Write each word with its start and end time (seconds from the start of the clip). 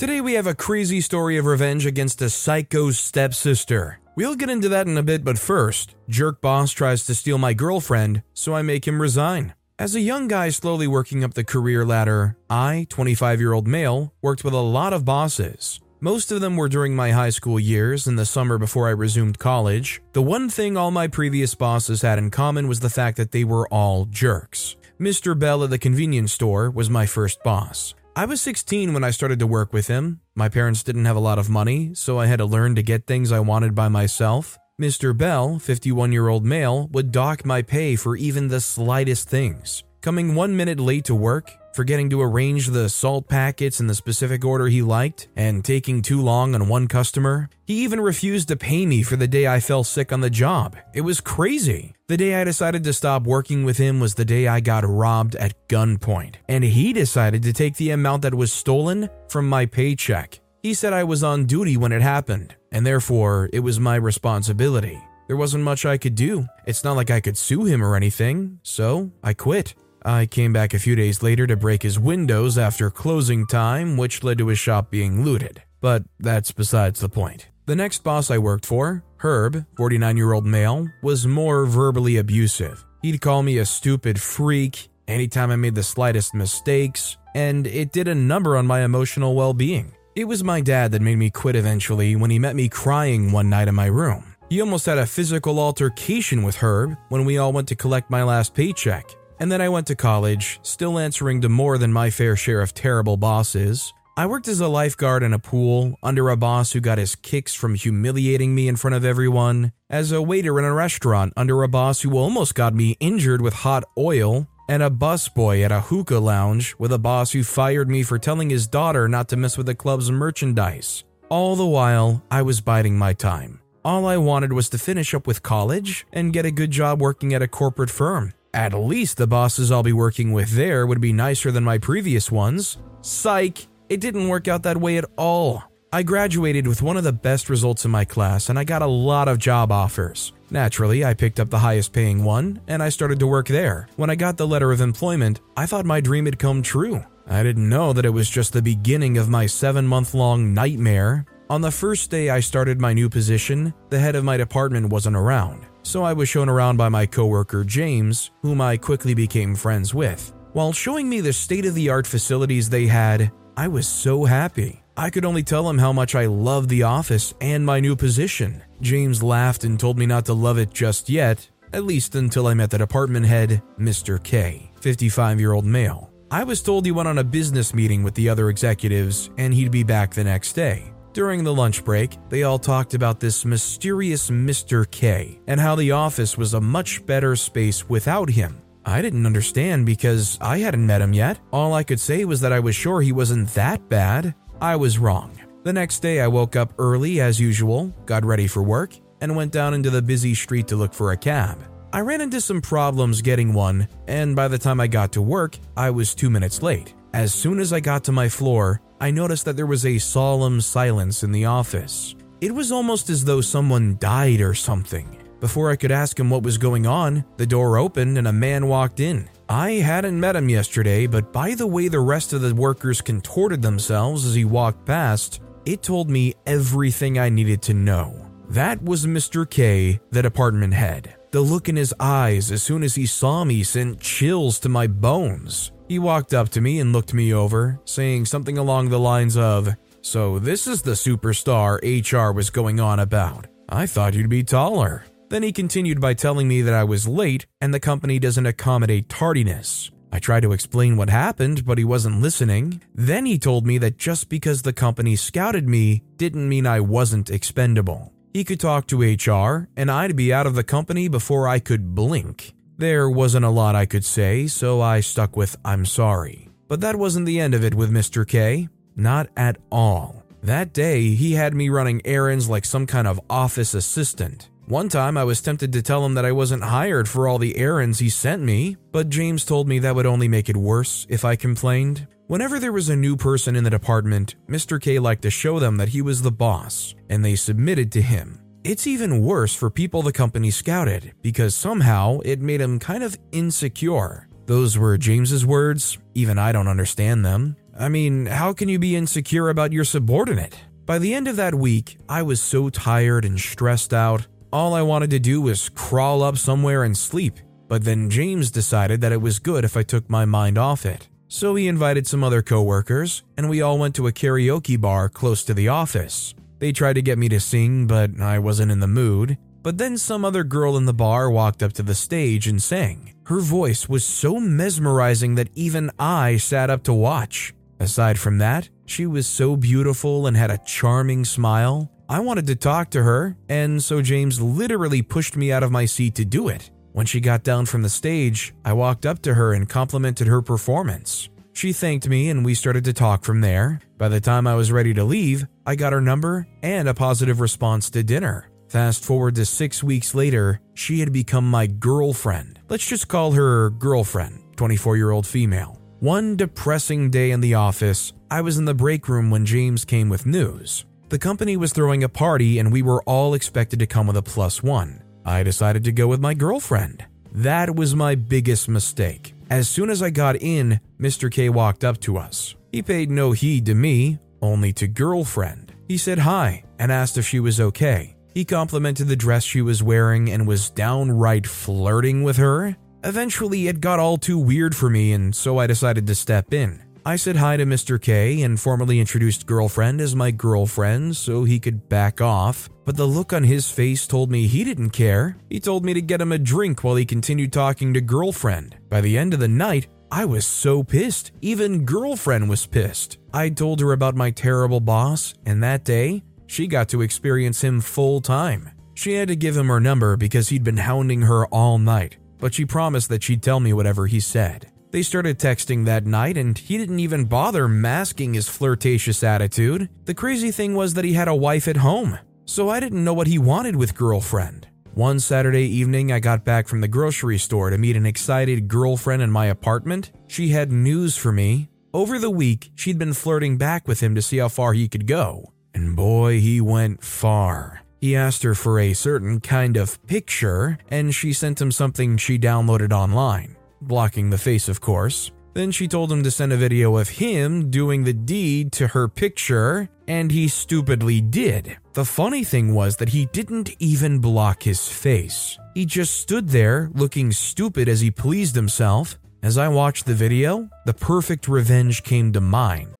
Today 0.00 0.22
we 0.22 0.32
have 0.32 0.46
a 0.46 0.54
crazy 0.54 1.02
story 1.02 1.36
of 1.36 1.44
revenge 1.44 1.84
against 1.84 2.22
a 2.22 2.30
psycho 2.30 2.90
stepsister. 2.90 3.98
We'll 4.16 4.34
get 4.34 4.48
into 4.48 4.70
that 4.70 4.86
in 4.86 4.96
a 4.96 5.02
bit, 5.02 5.22
but 5.22 5.38
first, 5.38 5.94
jerk 6.08 6.40
boss 6.40 6.72
tries 6.72 7.04
to 7.04 7.14
steal 7.14 7.36
my 7.36 7.52
girlfriend, 7.52 8.22
so 8.32 8.54
I 8.54 8.62
make 8.62 8.88
him 8.88 9.02
resign. 9.02 9.52
As 9.78 9.94
a 9.94 10.00
young 10.00 10.26
guy 10.26 10.48
slowly 10.48 10.86
working 10.86 11.22
up 11.22 11.34
the 11.34 11.44
career 11.44 11.84
ladder, 11.84 12.38
I, 12.48 12.86
25 12.88 13.40
year 13.40 13.52
old 13.52 13.68
male, 13.68 14.14
worked 14.22 14.42
with 14.42 14.54
a 14.54 14.56
lot 14.56 14.94
of 14.94 15.04
bosses. 15.04 15.80
Most 16.00 16.32
of 16.32 16.40
them 16.40 16.56
were 16.56 16.70
during 16.70 16.96
my 16.96 17.10
high 17.10 17.28
school 17.28 17.60
years 17.60 18.06
in 18.06 18.16
the 18.16 18.24
summer 18.24 18.56
before 18.56 18.88
I 18.88 18.92
resumed 18.92 19.38
college. 19.38 20.00
The 20.14 20.22
one 20.22 20.48
thing 20.48 20.78
all 20.78 20.90
my 20.90 21.08
previous 21.08 21.54
bosses 21.54 22.00
had 22.00 22.16
in 22.16 22.30
common 22.30 22.68
was 22.68 22.80
the 22.80 22.88
fact 22.88 23.18
that 23.18 23.32
they 23.32 23.44
were 23.44 23.68
all 23.68 24.06
jerks. 24.06 24.76
Mr. 24.98 25.38
Bell 25.38 25.62
at 25.62 25.68
the 25.68 25.78
convenience 25.78 26.32
store 26.32 26.70
was 26.70 26.88
my 26.88 27.04
first 27.04 27.42
boss. 27.42 27.94
I 28.20 28.26
was 28.26 28.42
16 28.42 28.92
when 28.92 29.02
I 29.02 29.12
started 29.12 29.38
to 29.38 29.46
work 29.46 29.72
with 29.72 29.86
him. 29.86 30.20
My 30.34 30.50
parents 30.50 30.82
didn't 30.82 31.06
have 31.06 31.16
a 31.16 31.26
lot 31.28 31.38
of 31.38 31.48
money, 31.48 31.94
so 31.94 32.18
I 32.18 32.26
had 32.26 32.36
to 32.36 32.44
learn 32.44 32.74
to 32.74 32.82
get 32.82 33.06
things 33.06 33.32
I 33.32 33.40
wanted 33.40 33.74
by 33.74 33.88
myself. 33.88 34.58
Mr. 34.78 35.16
Bell, 35.16 35.58
51 35.58 36.12
year 36.12 36.28
old 36.28 36.44
male, 36.44 36.90
would 36.92 37.12
dock 37.12 37.46
my 37.46 37.62
pay 37.62 37.96
for 37.96 38.16
even 38.16 38.48
the 38.48 38.60
slightest 38.60 39.30
things. 39.30 39.84
Coming 40.02 40.34
one 40.34 40.54
minute 40.54 40.78
late 40.78 41.06
to 41.06 41.14
work, 41.14 41.50
forgetting 41.72 42.10
to 42.10 42.20
arrange 42.20 42.68
the 42.68 42.88
salt 42.88 43.28
packets 43.28 43.80
in 43.80 43.86
the 43.86 43.94
specific 43.94 44.44
order 44.44 44.66
he 44.66 44.82
liked, 44.82 45.28
and 45.36 45.64
taking 45.64 46.02
too 46.02 46.20
long 46.20 46.54
on 46.54 46.68
one 46.68 46.88
customer. 46.88 47.48
He 47.66 47.82
even 47.84 48.00
refused 48.00 48.48
to 48.48 48.56
pay 48.56 48.86
me 48.86 49.02
for 49.02 49.16
the 49.16 49.28
day 49.28 49.46
I 49.46 49.60
fell 49.60 49.84
sick 49.84 50.12
on 50.12 50.20
the 50.20 50.30
job. 50.30 50.76
It 50.94 51.02
was 51.02 51.20
crazy. 51.20 51.94
The 52.08 52.16
day 52.16 52.34
I 52.34 52.44
decided 52.44 52.82
to 52.84 52.92
stop 52.92 53.22
working 53.22 53.64
with 53.64 53.78
him 53.78 54.00
was 54.00 54.14
the 54.14 54.24
day 54.24 54.48
I 54.48 54.60
got 54.60 54.88
robbed 54.88 55.36
at 55.36 55.68
gunpoint, 55.68 56.36
and 56.48 56.64
he 56.64 56.92
decided 56.92 57.42
to 57.44 57.52
take 57.52 57.76
the 57.76 57.90
amount 57.90 58.22
that 58.22 58.34
was 58.34 58.52
stolen 58.52 59.08
from 59.28 59.48
my 59.48 59.66
paycheck. 59.66 60.40
He 60.62 60.74
said 60.74 60.92
I 60.92 61.04
was 61.04 61.22
on 61.22 61.46
duty 61.46 61.76
when 61.76 61.92
it 61.92 62.02
happened, 62.02 62.54
and 62.72 62.84
therefore 62.84 63.48
it 63.52 63.60
was 63.60 63.80
my 63.80 63.96
responsibility. 63.96 65.00
There 65.26 65.36
wasn't 65.36 65.62
much 65.62 65.86
I 65.86 65.96
could 65.96 66.16
do. 66.16 66.48
It's 66.66 66.82
not 66.82 66.96
like 66.96 67.10
I 67.10 67.20
could 67.20 67.38
sue 67.38 67.64
him 67.64 67.84
or 67.84 67.94
anything, 67.94 68.58
so 68.64 69.12
I 69.22 69.32
quit. 69.32 69.74
I 70.04 70.26
came 70.26 70.52
back 70.52 70.72
a 70.72 70.78
few 70.78 70.96
days 70.96 71.22
later 71.22 71.46
to 71.46 71.56
break 71.56 71.82
his 71.82 71.98
windows 71.98 72.56
after 72.56 72.90
closing 72.90 73.46
time, 73.46 73.96
which 73.96 74.22
led 74.24 74.38
to 74.38 74.48
his 74.48 74.58
shop 74.58 74.90
being 74.90 75.24
looted. 75.24 75.62
But 75.80 76.04
that's 76.18 76.52
besides 76.52 77.00
the 77.00 77.08
point. 77.08 77.48
The 77.66 77.76
next 77.76 78.02
boss 78.02 78.30
I 78.30 78.38
worked 78.38 78.66
for, 78.66 79.04
Herb, 79.18 79.66
49 79.76 80.16
year 80.16 80.32
old 80.32 80.46
male, 80.46 80.88
was 81.02 81.26
more 81.26 81.66
verbally 81.66 82.16
abusive. 82.16 82.84
He'd 83.02 83.20
call 83.20 83.42
me 83.42 83.58
a 83.58 83.66
stupid 83.66 84.20
freak 84.20 84.88
anytime 85.06 85.50
I 85.50 85.56
made 85.56 85.74
the 85.74 85.82
slightest 85.82 86.34
mistakes, 86.34 87.16
and 87.34 87.66
it 87.66 87.92
did 87.92 88.08
a 88.08 88.14
number 88.14 88.56
on 88.56 88.66
my 88.66 88.82
emotional 88.82 89.34
well 89.34 89.52
being. 89.52 89.92
It 90.16 90.24
was 90.24 90.42
my 90.42 90.60
dad 90.60 90.92
that 90.92 91.02
made 91.02 91.16
me 91.16 91.30
quit 91.30 91.56
eventually 91.56 92.16
when 92.16 92.30
he 92.30 92.38
met 92.38 92.56
me 92.56 92.68
crying 92.68 93.32
one 93.32 93.48
night 93.48 93.68
in 93.68 93.74
my 93.74 93.86
room. 93.86 94.34
He 94.48 94.60
almost 94.60 94.86
had 94.86 94.98
a 94.98 95.06
physical 95.06 95.60
altercation 95.60 96.42
with 96.42 96.56
Herb 96.56 96.96
when 97.08 97.24
we 97.24 97.38
all 97.38 97.52
went 97.52 97.68
to 97.68 97.76
collect 97.76 98.10
my 98.10 98.24
last 98.24 98.52
paycheck. 98.52 99.08
And 99.40 99.50
then 99.50 99.62
I 99.62 99.70
went 99.70 99.86
to 99.86 99.96
college, 99.96 100.60
still 100.62 100.98
answering 100.98 101.40
to 101.40 101.48
more 101.48 101.78
than 101.78 101.92
my 101.92 102.10
fair 102.10 102.36
share 102.36 102.60
of 102.60 102.74
terrible 102.74 103.16
bosses. 103.16 103.92
I 104.16 104.26
worked 104.26 104.48
as 104.48 104.60
a 104.60 104.68
lifeguard 104.68 105.22
in 105.22 105.32
a 105.32 105.38
pool 105.38 105.98
under 106.02 106.28
a 106.28 106.36
boss 106.36 106.72
who 106.72 106.80
got 106.80 106.98
his 106.98 107.14
kicks 107.14 107.54
from 107.54 107.74
humiliating 107.74 108.54
me 108.54 108.68
in 108.68 108.76
front 108.76 108.96
of 108.96 109.04
everyone, 109.04 109.72
as 109.88 110.12
a 110.12 110.20
waiter 110.20 110.58
in 110.58 110.66
a 110.66 110.74
restaurant 110.74 111.32
under 111.38 111.62
a 111.62 111.68
boss 111.68 112.02
who 112.02 112.18
almost 112.18 112.54
got 112.54 112.74
me 112.74 112.98
injured 113.00 113.40
with 113.40 113.54
hot 113.54 113.82
oil, 113.96 114.46
and 114.68 114.82
a 114.82 114.90
busboy 114.90 115.64
at 115.64 115.72
a 115.72 115.80
hookah 115.80 116.18
lounge 116.18 116.76
with 116.78 116.92
a 116.92 116.98
boss 116.98 117.32
who 117.32 117.42
fired 117.42 117.88
me 117.88 118.02
for 118.02 118.18
telling 118.18 118.50
his 118.50 118.66
daughter 118.66 119.08
not 119.08 119.28
to 119.30 119.36
mess 119.38 119.56
with 119.56 119.66
the 119.66 119.74
club's 119.74 120.10
merchandise. 120.10 121.02
All 121.30 121.56
the 121.56 121.64
while, 121.64 122.22
I 122.30 122.42
was 122.42 122.60
biding 122.60 122.98
my 122.98 123.14
time. 123.14 123.60
All 123.86 124.04
I 124.06 124.18
wanted 124.18 124.52
was 124.52 124.68
to 124.68 124.78
finish 124.78 125.14
up 125.14 125.26
with 125.26 125.42
college 125.42 126.06
and 126.12 126.32
get 126.32 126.44
a 126.44 126.50
good 126.50 126.70
job 126.70 127.00
working 127.00 127.32
at 127.32 127.40
a 127.40 127.48
corporate 127.48 127.88
firm. 127.88 128.34
At 128.52 128.74
least 128.74 129.16
the 129.16 129.28
bosses 129.28 129.70
I'll 129.70 129.84
be 129.84 129.92
working 129.92 130.32
with 130.32 130.50
there 130.50 130.84
would 130.84 131.00
be 131.00 131.12
nicer 131.12 131.52
than 131.52 131.62
my 131.62 131.78
previous 131.78 132.32
ones. 132.32 132.78
Psych! 133.00 133.68
It 133.88 134.00
didn't 134.00 134.28
work 134.28 134.48
out 134.48 134.64
that 134.64 134.76
way 134.76 134.98
at 134.98 135.04
all. 135.16 135.62
I 135.92 136.02
graduated 136.02 136.66
with 136.66 136.82
one 136.82 136.96
of 136.96 137.04
the 137.04 137.12
best 137.12 137.48
results 137.48 137.84
in 137.84 137.92
my 137.92 138.04
class 138.04 138.48
and 138.48 138.58
I 138.58 138.64
got 138.64 138.82
a 138.82 138.86
lot 138.86 139.28
of 139.28 139.38
job 139.38 139.70
offers. 139.70 140.32
Naturally, 140.50 141.04
I 141.04 141.14
picked 141.14 141.38
up 141.38 141.48
the 141.48 141.58
highest 141.60 141.92
paying 141.92 142.24
one 142.24 142.60
and 142.66 142.82
I 142.82 142.88
started 142.88 143.20
to 143.20 143.26
work 143.28 143.46
there. 143.46 143.88
When 143.96 144.10
I 144.10 144.16
got 144.16 144.36
the 144.36 144.48
letter 144.48 144.72
of 144.72 144.80
employment, 144.80 145.40
I 145.56 145.66
thought 145.66 145.86
my 145.86 146.00
dream 146.00 146.24
had 146.24 146.38
come 146.38 146.60
true. 146.60 147.04
I 147.28 147.44
didn't 147.44 147.68
know 147.68 147.92
that 147.92 148.04
it 148.04 148.10
was 148.10 148.28
just 148.28 148.52
the 148.52 148.62
beginning 148.62 149.16
of 149.16 149.28
my 149.28 149.46
seven 149.46 149.86
month 149.86 150.12
long 150.12 150.52
nightmare. 150.52 151.24
On 151.48 151.60
the 151.60 151.70
first 151.70 152.10
day 152.10 152.30
I 152.30 152.40
started 152.40 152.80
my 152.80 152.92
new 152.92 153.08
position, 153.08 153.74
the 153.90 153.98
head 153.98 154.16
of 154.16 154.24
my 154.24 154.36
department 154.36 154.90
wasn't 154.90 155.16
around 155.16 155.66
so 155.82 156.02
I 156.02 156.12
was 156.12 156.28
shown 156.28 156.48
around 156.48 156.76
by 156.76 156.88
my 156.88 157.06
coworker 157.06 157.64
James, 157.64 158.30
whom 158.42 158.60
I 158.60 158.76
quickly 158.76 159.14
became 159.14 159.54
friends 159.54 159.94
with. 159.94 160.32
While 160.52 160.72
showing 160.72 161.08
me 161.08 161.20
the 161.20 161.32
state 161.32 161.64
of 161.64 161.74
the 161.74 161.88
art 161.88 162.06
facilities 162.06 162.68
they 162.68 162.86
had, 162.86 163.30
I 163.56 163.68
was 163.68 163.86
so 163.86 164.24
happy. 164.24 164.82
I 164.96 165.10
could 165.10 165.24
only 165.24 165.42
tell 165.42 165.68
him 165.68 165.78
how 165.78 165.92
much 165.92 166.14
I 166.14 166.26
loved 166.26 166.68
the 166.68 166.82
office 166.82 167.32
and 167.40 167.64
my 167.64 167.80
new 167.80 167.96
position. 167.96 168.62
James 168.80 169.22
laughed 169.22 169.64
and 169.64 169.78
told 169.78 169.98
me 169.98 170.06
not 170.06 170.26
to 170.26 170.34
love 170.34 170.58
it 170.58 170.72
just 170.72 171.08
yet, 171.08 171.48
at 171.72 171.84
least 171.84 172.14
until 172.14 172.46
I 172.46 172.54
met 172.54 172.70
the 172.70 172.78
department 172.78 173.26
head, 173.26 173.62
Mr. 173.78 174.22
K, 174.22 174.72
55 174.80 175.40
year 175.40 175.52
old 175.52 175.64
male. 175.64 176.10
I 176.30 176.44
was 176.44 176.62
told 176.62 176.84
he 176.84 176.92
went 176.92 177.08
on 177.08 177.18
a 177.18 177.24
business 177.24 177.74
meeting 177.74 178.02
with 178.02 178.14
the 178.14 178.28
other 178.28 178.50
executives 178.50 179.30
and 179.36 179.52
he'd 179.52 179.72
be 179.72 179.82
back 179.82 180.14
the 180.14 180.24
next 180.24 180.52
day. 180.52 180.92
During 181.12 181.42
the 181.42 181.52
lunch 181.52 181.84
break, 181.84 182.16
they 182.28 182.44
all 182.44 182.58
talked 182.58 182.94
about 182.94 183.18
this 183.18 183.44
mysterious 183.44 184.30
Mr. 184.30 184.88
K 184.88 185.40
and 185.48 185.58
how 185.58 185.74
the 185.74 185.90
office 185.90 186.38
was 186.38 186.54
a 186.54 186.60
much 186.60 187.04
better 187.04 187.34
space 187.34 187.88
without 187.88 188.30
him. 188.30 188.62
I 188.86 189.02
didn't 189.02 189.26
understand 189.26 189.86
because 189.86 190.38
I 190.40 190.58
hadn't 190.58 190.86
met 190.86 191.00
him 191.00 191.12
yet. 191.12 191.40
All 191.52 191.74
I 191.74 191.82
could 191.82 191.98
say 191.98 192.24
was 192.24 192.40
that 192.42 192.52
I 192.52 192.60
was 192.60 192.76
sure 192.76 193.00
he 193.00 193.10
wasn't 193.10 193.48
that 193.54 193.88
bad. 193.88 194.36
I 194.60 194.76
was 194.76 194.98
wrong. 195.00 195.36
The 195.64 195.72
next 195.72 195.98
day, 195.98 196.20
I 196.20 196.28
woke 196.28 196.54
up 196.54 196.74
early 196.78 197.20
as 197.20 197.40
usual, 197.40 197.92
got 198.06 198.24
ready 198.24 198.46
for 198.46 198.62
work, 198.62 198.94
and 199.20 199.34
went 199.34 199.52
down 199.52 199.74
into 199.74 199.90
the 199.90 200.00
busy 200.00 200.34
street 200.34 200.68
to 200.68 200.76
look 200.76 200.94
for 200.94 201.10
a 201.10 201.16
cab. 201.16 201.58
I 201.92 202.00
ran 202.02 202.20
into 202.20 202.40
some 202.40 202.62
problems 202.62 203.20
getting 203.20 203.52
one, 203.52 203.88
and 204.06 204.36
by 204.36 204.46
the 204.46 204.58
time 204.58 204.80
I 204.80 204.86
got 204.86 205.10
to 205.12 205.22
work, 205.22 205.58
I 205.76 205.90
was 205.90 206.14
two 206.14 206.30
minutes 206.30 206.62
late. 206.62 206.94
As 207.12 207.34
soon 207.34 207.58
as 207.58 207.72
I 207.72 207.80
got 207.80 208.04
to 208.04 208.12
my 208.12 208.28
floor, 208.28 208.80
I 209.00 209.10
noticed 209.10 209.44
that 209.46 209.56
there 209.56 209.66
was 209.66 209.84
a 209.84 209.98
solemn 209.98 210.60
silence 210.60 211.24
in 211.24 211.32
the 211.32 211.44
office. 211.44 212.14
It 212.40 212.54
was 212.54 212.70
almost 212.70 213.10
as 213.10 213.24
though 213.24 213.40
someone 213.40 213.96
died 213.98 214.40
or 214.40 214.54
something. 214.54 215.16
Before 215.40 215.70
I 215.70 215.76
could 215.76 215.90
ask 215.90 216.20
him 216.20 216.30
what 216.30 216.44
was 216.44 216.56
going 216.56 216.86
on, 216.86 217.24
the 217.36 217.46
door 217.46 217.78
opened 217.78 218.16
and 218.16 218.28
a 218.28 218.32
man 218.32 218.68
walked 218.68 219.00
in. 219.00 219.28
I 219.48 219.72
hadn't 219.72 220.20
met 220.20 220.36
him 220.36 220.48
yesterday, 220.48 221.08
but 221.08 221.32
by 221.32 221.54
the 221.54 221.66
way 221.66 221.88
the 221.88 221.98
rest 221.98 222.32
of 222.32 222.42
the 222.42 222.54
workers 222.54 223.00
contorted 223.00 223.60
themselves 223.60 224.24
as 224.24 224.34
he 224.34 224.44
walked 224.44 224.86
past, 224.86 225.40
it 225.66 225.82
told 225.82 226.08
me 226.10 226.34
everything 226.46 227.18
I 227.18 227.28
needed 227.28 227.60
to 227.62 227.74
know. 227.74 228.30
That 228.50 228.82
was 228.82 229.06
Mr. 229.06 229.48
K, 229.48 229.98
the 230.10 230.22
department 230.22 230.74
head. 230.74 231.16
The 231.32 231.40
look 231.40 231.68
in 231.68 231.76
his 231.76 231.94
eyes 231.98 232.52
as 232.52 232.62
soon 232.62 232.84
as 232.84 232.94
he 232.94 233.06
saw 233.06 233.44
me 233.44 233.64
sent 233.64 234.00
chills 234.00 234.60
to 234.60 234.68
my 234.68 234.86
bones. 234.86 235.72
He 235.90 235.98
walked 235.98 236.32
up 236.34 236.50
to 236.50 236.60
me 236.60 236.78
and 236.78 236.92
looked 236.92 237.12
me 237.12 237.34
over, 237.34 237.80
saying 237.84 238.26
something 238.26 238.56
along 238.56 238.90
the 238.90 239.00
lines 239.00 239.36
of, 239.36 239.74
So, 240.02 240.38
this 240.38 240.68
is 240.68 240.82
the 240.82 240.92
superstar 240.92 241.80
HR 241.82 242.32
was 242.32 242.48
going 242.48 242.78
on 242.78 243.00
about. 243.00 243.48
I 243.68 243.86
thought 243.86 244.14
you'd 244.14 244.28
be 244.28 244.44
taller. 244.44 245.02
Then 245.30 245.42
he 245.42 245.50
continued 245.50 246.00
by 246.00 246.14
telling 246.14 246.46
me 246.46 246.62
that 246.62 246.74
I 246.74 246.84
was 246.84 247.08
late 247.08 247.44
and 247.60 247.74
the 247.74 247.80
company 247.80 248.20
doesn't 248.20 248.46
accommodate 248.46 249.08
tardiness. 249.08 249.90
I 250.12 250.20
tried 250.20 250.42
to 250.42 250.52
explain 250.52 250.96
what 250.96 251.10
happened, 251.10 251.64
but 251.64 251.76
he 251.76 251.82
wasn't 251.82 252.22
listening. 252.22 252.80
Then 252.94 253.26
he 253.26 253.36
told 253.36 253.66
me 253.66 253.76
that 253.78 253.98
just 253.98 254.28
because 254.28 254.62
the 254.62 254.72
company 254.72 255.16
scouted 255.16 255.68
me 255.68 256.04
didn't 256.18 256.48
mean 256.48 256.68
I 256.68 256.78
wasn't 256.78 257.30
expendable. 257.30 258.12
He 258.32 258.44
could 258.44 258.60
talk 258.60 258.86
to 258.86 259.02
HR, 259.02 259.68
and 259.76 259.90
I'd 259.90 260.14
be 260.14 260.32
out 260.32 260.46
of 260.46 260.54
the 260.54 260.62
company 260.62 261.08
before 261.08 261.48
I 261.48 261.58
could 261.58 261.96
blink. 261.96 262.54
There 262.80 263.10
wasn't 263.10 263.44
a 263.44 263.50
lot 263.50 263.74
I 263.74 263.84
could 263.84 264.06
say, 264.06 264.46
so 264.46 264.80
I 264.80 265.00
stuck 265.00 265.36
with 265.36 265.54
I'm 265.66 265.84
sorry. 265.84 266.48
But 266.66 266.80
that 266.80 266.96
wasn't 266.96 267.26
the 267.26 267.38
end 267.38 267.52
of 267.52 267.62
it 267.62 267.74
with 267.74 267.92
Mr. 267.92 268.26
K. 268.26 268.70
Not 268.96 269.28
at 269.36 269.58
all. 269.70 270.22
That 270.42 270.72
day, 270.72 271.10
he 271.10 271.32
had 271.32 271.52
me 271.52 271.68
running 271.68 272.00
errands 272.06 272.48
like 272.48 272.64
some 272.64 272.86
kind 272.86 273.06
of 273.06 273.20
office 273.28 273.74
assistant. 273.74 274.48
One 274.64 274.88
time 274.88 275.18
I 275.18 275.24
was 275.24 275.42
tempted 275.42 275.74
to 275.74 275.82
tell 275.82 276.06
him 276.06 276.14
that 276.14 276.24
I 276.24 276.32
wasn't 276.32 276.62
hired 276.62 277.06
for 277.06 277.28
all 277.28 277.36
the 277.36 277.58
errands 277.58 277.98
he 277.98 278.08
sent 278.08 278.40
me, 278.40 278.78
but 278.92 279.10
James 279.10 279.44
told 279.44 279.68
me 279.68 279.78
that 279.80 279.94
would 279.94 280.06
only 280.06 280.26
make 280.26 280.48
it 280.48 280.56
worse 280.56 281.06
if 281.10 281.22
I 281.22 281.36
complained. 281.36 282.06
Whenever 282.28 282.58
there 282.58 282.72
was 282.72 282.88
a 282.88 282.96
new 282.96 283.14
person 283.14 283.56
in 283.56 283.64
the 283.64 283.68
department, 283.68 284.36
Mr. 284.48 284.80
K 284.80 284.98
liked 284.98 285.20
to 285.22 285.30
show 285.30 285.58
them 285.58 285.76
that 285.76 285.90
he 285.90 286.00
was 286.00 286.22
the 286.22 286.32
boss, 286.32 286.94
and 287.10 287.22
they 287.22 287.36
submitted 287.36 287.92
to 287.92 288.00
him. 288.00 288.39
It's 288.62 288.86
even 288.86 289.22
worse 289.22 289.54
for 289.54 289.70
people 289.70 290.02
the 290.02 290.12
company 290.12 290.50
scouted, 290.50 291.14
because 291.22 291.54
somehow 291.54 292.18
it 292.26 292.42
made 292.42 292.60
him 292.60 292.78
kind 292.78 293.02
of 293.02 293.16
insecure. 293.32 294.28
Those 294.44 294.76
were 294.76 294.98
James's 294.98 295.46
words, 295.46 295.96
even 296.14 296.38
I 296.38 296.52
don't 296.52 296.68
understand 296.68 297.24
them. 297.24 297.56
I 297.78 297.88
mean, 297.88 298.26
how 298.26 298.52
can 298.52 298.68
you 298.68 298.78
be 298.78 298.96
insecure 298.96 299.48
about 299.48 299.72
your 299.72 299.84
subordinate? 299.84 300.54
By 300.84 300.98
the 300.98 301.14
end 301.14 301.26
of 301.26 301.36
that 301.36 301.54
week, 301.54 301.96
I 302.06 302.20
was 302.20 302.42
so 302.42 302.68
tired 302.68 303.24
and 303.24 303.40
stressed 303.40 303.94
out, 303.94 304.26
all 304.52 304.74
I 304.74 304.82
wanted 304.82 305.08
to 305.10 305.18
do 305.18 305.40
was 305.40 305.70
crawl 305.70 306.22
up 306.22 306.36
somewhere 306.36 306.84
and 306.84 306.94
sleep, 306.94 307.38
but 307.66 307.84
then 307.84 308.10
James 308.10 308.50
decided 308.50 309.00
that 309.00 309.12
it 309.12 309.22
was 309.22 309.38
good 309.38 309.64
if 309.64 309.74
I 309.74 309.84
took 309.84 310.10
my 310.10 310.26
mind 310.26 310.58
off 310.58 310.84
it. 310.84 311.08
So 311.28 311.54
he 311.54 311.66
invited 311.66 312.06
some 312.06 312.22
other 312.22 312.42
coworkers, 312.42 313.22
and 313.38 313.48
we 313.48 313.62
all 313.62 313.78
went 313.78 313.94
to 313.94 314.08
a 314.08 314.12
karaoke 314.12 314.78
bar 314.78 315.08
close 315.08 315.44
to 315.44 315.54
the 315.54 315.68
office. 315.68 316.34
They 316.60 316.72
tried 316.72 316.92
to 316.92 317.02
get 317.02 317.18
me 317.18 317.28
to 317.30 317.40
sing, 317.40 317.86
but 317.86 318.20
I 318.20 318.38
wasn't 318.38 318.70
in 318.70 318.80
the 318.80 318.86
mood. 318.86 319.38
But 319.62 319.78
then 319.78 319.98
some 319.98 320.24
other 320.24 320.44
girl 320.44 320.76
in 320.76 320.84
the 320.84 320.94
bar 320.94 321.30
walked 321.30 321.62
up 321.62 321.72
to 321.74 321.82
the 321.82 321.94
stage 321.94 322.46
and 322.46 322.62
sang. 322.62 323.14
Her 323.24 323.40
voice 323.40 323.88
was 323.88 324.04
so 324.04 324.38
mesmerizing 324.38 325.34
that 325.34 325.48
even 325.54 325.90
I 325.98 326.36
sat 326.36 326.70
up 326.70 326.82
to 326.84 326.92
watch. 326.92 327.54
Aside 327.78 328.18
from 328.18 328.38
that, 328.38 328.68
she 328.84 329.06
was 329.06 329.26
so 329.26 329.56
beautiful 329.56 330.26
and 330.26 330.36
had 330.36 330.50
a 330.50 330.60
charming 330.66 331.24
smile. 331.24 331.90
I 332.08 332.20
wanted 332.20 332.46
to 332.48 332.56
talk 332.56 332.90
to 332.90 333.02
her, 333.02 333.36
and 333.48 333.82
so 333.82 334.02
James 334.02 334.40
literally 334.40 335.00
pushed 335.00 335.36
me 335.36 335.52
out 335.52 335.62
of 335.62 335.70
my 335.70 335.86
seat 335.86 336.14
to 336.16 336.24
do 336.24 336.48
it. 336.48 336.70
When 336.92 337.06
she 337.06 337.20
got 337.20 337.44
down 337.44 337.66
from 337.66 337.82
the 337.82 337.88
stage, 337.88 338.52
I 338.64 338.72
walked 338.74 339.06
up 339.06 339.22
to 339.22 339.34
her 339.34 339.54
and 339.54 339.68
complimented 339.68 340.26
her 340.26 340.42
performance. 340.42 341.30
She 341.52 341.72
thanked 341.72 342.08
me 342.08 342.30
and 342.30 342.44
we 342.44 342.54
started 342.54 342.84
to 342.84 342.92
talk 342.92 343.24
from 343.24 343.40
there. 343.40 343.80
By 343.98 344.08
the 344.08 344.20
time 344.20 344.46
I 344.46 344.54
was 344.54 344.72
ready 344.72 344.94
to 344.94 345.04
leave, 345.04 345.46
I 345.66 345.76
got 345.76 345.92
her 345.92 346.00
number 346.00 346.46
and 346.62 346.88
a 346.88 346.94
positive 346.94 347.40
response 347.40 347.90
to 347.90 348.02
dinner. 348.02 348.50
Fast 348.68 349.04
forward 349.04 349.34
to 349.34 349.44
six 349.44 349.82
weeks 349.82 350.14
later, 350.14 350.60
she 350.74 351.00
had 351.00 351.12
become 351.12 351.50
my 351.50 351.66
girlfriend. 351.66 352.60
Let's 352.68 352.86
just 352.86 353.08
call 353.08 353.32
her 353.32 353.70
girlfriend, 353.70 354.56
24 354.56 354.96
year 354.96 355.10
old 355.10 355.26
female. 355.26 355.80
One 355.98 356.36
depressing 356.36 357.10
day 357.10 357.32
in 357.32 357.40
the 357.40 357.54
office, 357.54 358.12
I 358.30 358.40
was 358.40 358.58
in 358.58 358.64
the 358.64 358.72
break 358.72 359.08
room 359.08 359.30
when 359.30 359.44
James 359.44 359.84
came 359.84 360.08
with 360.08 360.24
news. 360.24 360.84
The 361.08 361.18
company 361.18 361.56
was 361.56 361.72
throwing 361.72 362.04
a 362.04 362.08
party 362.08 362.60
and 362.60 362.72
we 362.72 362.82
were 362.82 363.02
all 363.02 363.34
expected 363.34 363.80
to 363.80 363.86
come 363.86 364.06
with 364.06 364.16
a 364.16 364.22
plus 364.22 364.62
one. 364.62 365.02
I 365.26 365.42
decided 365.42 365.82
to 365.84 365.92
go 365.92 366.06
with 366.06 366.20
my 366.20 366.34
girlfriend. 366.34 367.04
That 367.32 367.74
was 367.74 367.94
my 367.96 368.14
biggest 368.14 368.68
mistake. 368.68 369.34
As 369.50 369.68
soon 369.68 369.90
as 369.90 370.00
I 370.00 370.10
got 370.10 370.36
in, 370.36 370.78
Mr. 371.00 371.28
K 371.30 371.48
walked 371.48 371.82
up 371.82 372.00
to 372.02 372.16
us. 372.16 372.54
He 372.70 372.82
paid 372.82 373.10
no 373.10 373.32
heed 373.32 373.66
to 373.66 373.74
me, 373.74 374.20
only 374.40 374.72
to 374.74 374.86
girlfriend. 374.86 375.74
He 375.88 375.98
said 375.98 376.20
hi 376.20 376.62
and 376.78 376.92
asked 376.92 377.18
if 377.18 377.26
she 377.26 377.40
was 377.40 377.60
okay. 377.60 378.16
He 378.32 378.44
complimented 378.44 379.08
the 379.08 379.16
dress 379.16 379.42
she 379.42 379.60
was 379.60 379.82
wearing 379.82 380.30
and 380.30 380.46
was 380.46 380.70
downright 380.70 381.48
flirting 381.48 382.22
with 382.22 382.36
her. 382.36 382.76
Eventually, 383.02 383.66
it 383.66 383.80
got 383.80 383.98
all 383.98 384.18
too 384.18 384.38
weird 384.38 384.76
for 384.76 384.88
me, 384.88 385.12
and 385.12 385.34
so 385.34 385.58
I 385.58 385.66
decided 385.66 386.06
to 386.06 386.14
step 386.14 386.54
in. 386.54 386.80
I 387.04 387.16
said 387.16 387.36
hi 387.36 387.56
to 387.56 387.64
Mr. 387.64 388.00
K 388.00 388.42
and 388.42 388.60
formally 388.60 389.00
introduced 389.00 389.46
girlfriend 389.46 390.02
as 390.02 390.14
my 390.14 390.30
girlfriend 390.30 391.16
so 391.16 391.44
he 391.44 391.58
could 391.58 391.88
back 391.88 392.20
off, 392.20 392.68
but 392.84 392.94
the 392.94 393.06
look 393.06 393.32
on 393.32 393.42
his 393.42 393.70
face 393.70 394.06
told 394.06 394.30
me 394.30 394.46
he 394.46 394.64
didn't 394.64 394.90
care. 394.90 395.38
He 395.48 395.60
told 395.60 395.82
me 395.82 395.94
to 395.94 396.02
get 396.02 396.20
him 396.20 396.30
a 396.30 396.38
drink 396.38 396.84
while 396.84 396.96
he 396.96 397.06
continued 397.06 397.54
talking 397.54 397.94
to 397.94 398.02
girlfriend. 398.02 398.76
By 398.90 399.00
the 399.00 399.16
end 399.16 399.32
of 399.32 399.40
the 399.40 399.48
night, 399.48 399.86
I 400.12 400.26
was 400.26 400.46
so 400.46 400.82
pissed. 400.82 401.32
Even 401.40 401.86
girlfriend 401.86 402.50
was 402.50 402.66
pissed. 402.66 403.16
I 403.32 403.48
told 403.48 403.80
her 403.80 403.92
about 403.92 404.14
my 404.14 404.30
terrible 404.30 404.80
boss, 404.80 405.32
and 405.46 405.62
that 405.62 405.84
day, 405.84 406.22
she 406.48 406.66
got 406.66 406.90
to 406.90 407.00
experience 407.00 407.64
him 407.64 407.80
full 407.80 408.20
time. 408.20 408.72
She 408.92 409.14
had 409.14 409.28
to 409.28 409.36
give 409.36 409.56
him 409.56 409.68
her 409.68 409.80
number 409.80 410.18
because 410.18 410.50
he'd 410.50 410.64
been 410.64 410.76
hounding 410.76 411.22
her 411.22 411.46
all 411.46 411.78
night, 411.78 412.18
but 412.38 412.52
she 412.52 412.66
promised 412.66 413.08
that 413.08 413.22
she'd 413.22 413.42
tell 413.42 413.60
me 413.60 413.72
whatever 413.72 414.06
he 414.06 414.20
said. 414.20 414.69
They 414.90 415.02
started 415.02 415.38
texting 415.38 415.84
that 415.84 416.04
night, 416.04 416.36
and 416.36 416.58
he 416.58 416.76
didn't 416.76 416.98
even 416.98 417.24
bother 417.26 417.68
masking 417.68 418.34
his 418.34 418.48
flirtatious 418.48 419.22
attitude. 419.22 419.88
The 420.04 420.14
crazy 420.14 420.50
thing 420.50 420.74
was 420.74 420.94
that 420.94 421.04
he 421.04 421.12
had 421.12 421.28
a 421.28 421.34
wife 421.34 421.68
at 421.68 421.76
home, 421.76 422.18
so 422.44 422.68
I 422.68 422.80
didn't 422.80 423.04
know 423.04 423.14
what 423.14 423.28
he 423.28 423.38
wanted 423.38 423.76
with 423.76 423.94
girlfriend. 423.94 424.66
One 424.94 425.20
Saturday 425.20 425.62
evening, 425.62 426.10
I 426.10 426.18
got 426.18 426.44
back 426.44 426.66
from 426.66 426.80
the 426.80 426.88
grocery 426.88 427.38
store 427.38 427.70
to 427.70 427.78
meet 427.78 427.94
an 427.94 428.04
excited 428.04 428.66
girlfriend 428.66 429.22
in 429.22 429.30
my 429.30 429.46
apartment. 429.46 430.10
She 430.26 430.48
had 430.48 430.72
news 430.72 431.16
for 431.16 431.30
me. 431.30 431.68
Over 431.94 432.18
the 432.18 432.30
week, 432.30 432.72
she'd 432.74 432.98
been 432.98 433.14
flirting 433.14 433.56
back 433.58 433.86
with 433.86 434.00
him 434.00 434.16
to 434.16 434.22
see 434.22 434.38
how 434.38 434.48
far 434.48 434.72
he 434.72 434.88
could 434.88 435.06
go. 435.06 435.52
And 435.72 435.94
boy, 435.94 436.40
he 436.40 436.60
went 436.60 437.04
far. 437.04 437.82
He 438.00 438.16
asked 438.16 438.42
her 438.42 438.56
for 438.56 438.80
a 438.80 438.94
certain 438.94 439.38
kind 439.38 439.76
of 439.76 440.04
picture, 440.08 440.78
and 440.88 441.14
she 441.14 441.32
sent 441.32 441.60
him 441.60 441.70
something 441.70 442.16
she 442.16 442.40
downloaded 442.40 442.92
online 442.92 443.56
blocking 443.80 444.30
the 444.30 444.38
face, 444.38 444.68
of 444.68 444.80
course. 444.80 445.32
Then 445.52 445.72
she 445.72 445.88
told 445.88 446.12
him 446.12 446.22
to 446.22 446.30
send 446.30 446.52
a 446.52 446.56
video 446.56 446.96
of 446.96 447.08
him 447.08 447.70
doing 447.70 448.04
the 448.04 448.12
deed 448.12 448.72
to 448.72 448.86
her 448.88 449.08
picture, 449.08 449.88
and 450.06 450.30
he 450.30 450.46
stupidly 450.46 451.20
did. 451.20 451.76
The 451.94 452.04
funny 452.04 452.44
thing 452.44 452.72
was 452.72 452.96
that 452.96 453.08
he 453.08 453.26
didn't 453.26 453.70
even 453.80 454.20
block 454.20 454.62
his 454.62 454.86
face. 454.88 455.58
He 455.74 455.86
just 455.86 456.20
stood 456.20 456.48
there 456.48 456.90
looking 456.94 457.32
stupid 457.32 457.88
as 457.88 458.00
he 458.00 458.10
pleased 458.10 458.54
himself. 458.54 459.18
As 459.42 459.58
I 459.58 459.68
watched 459.68 460.06
the 460.06 460.14
video, 460.14 460.68
the 460.86 460.94
perfect 460.94 461.48
revenge 461.48 462.02
came 462.02 462.32
to 462.32 462.40
mind. 462.40 462.94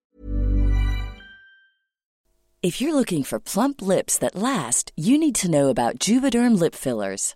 If 2.61 2.79
you're 2.79 2.93
looking 2.93 3.23
for 3.23 3.39
plump 3.39 3.81
lips 3.81 4.19
that 4.19 4.35
last, 4.35 4.91
you 4.95 5.17
need 5.17 5.35
to 5.35 5.49
know 5.49 5.69
about 5.69 5.97
Juvederm 5.97 6.59
lip 6.59 6.75
fillers. 6.75 7.35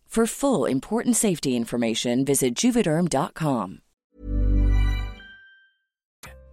For 0.11 0.25
full 0.25 0.65
important 0.65 1.15
safety 1.15 1.55
information, 1.55 2.25
visit 2.25 2.53
juvederm.com. 2.53 3.79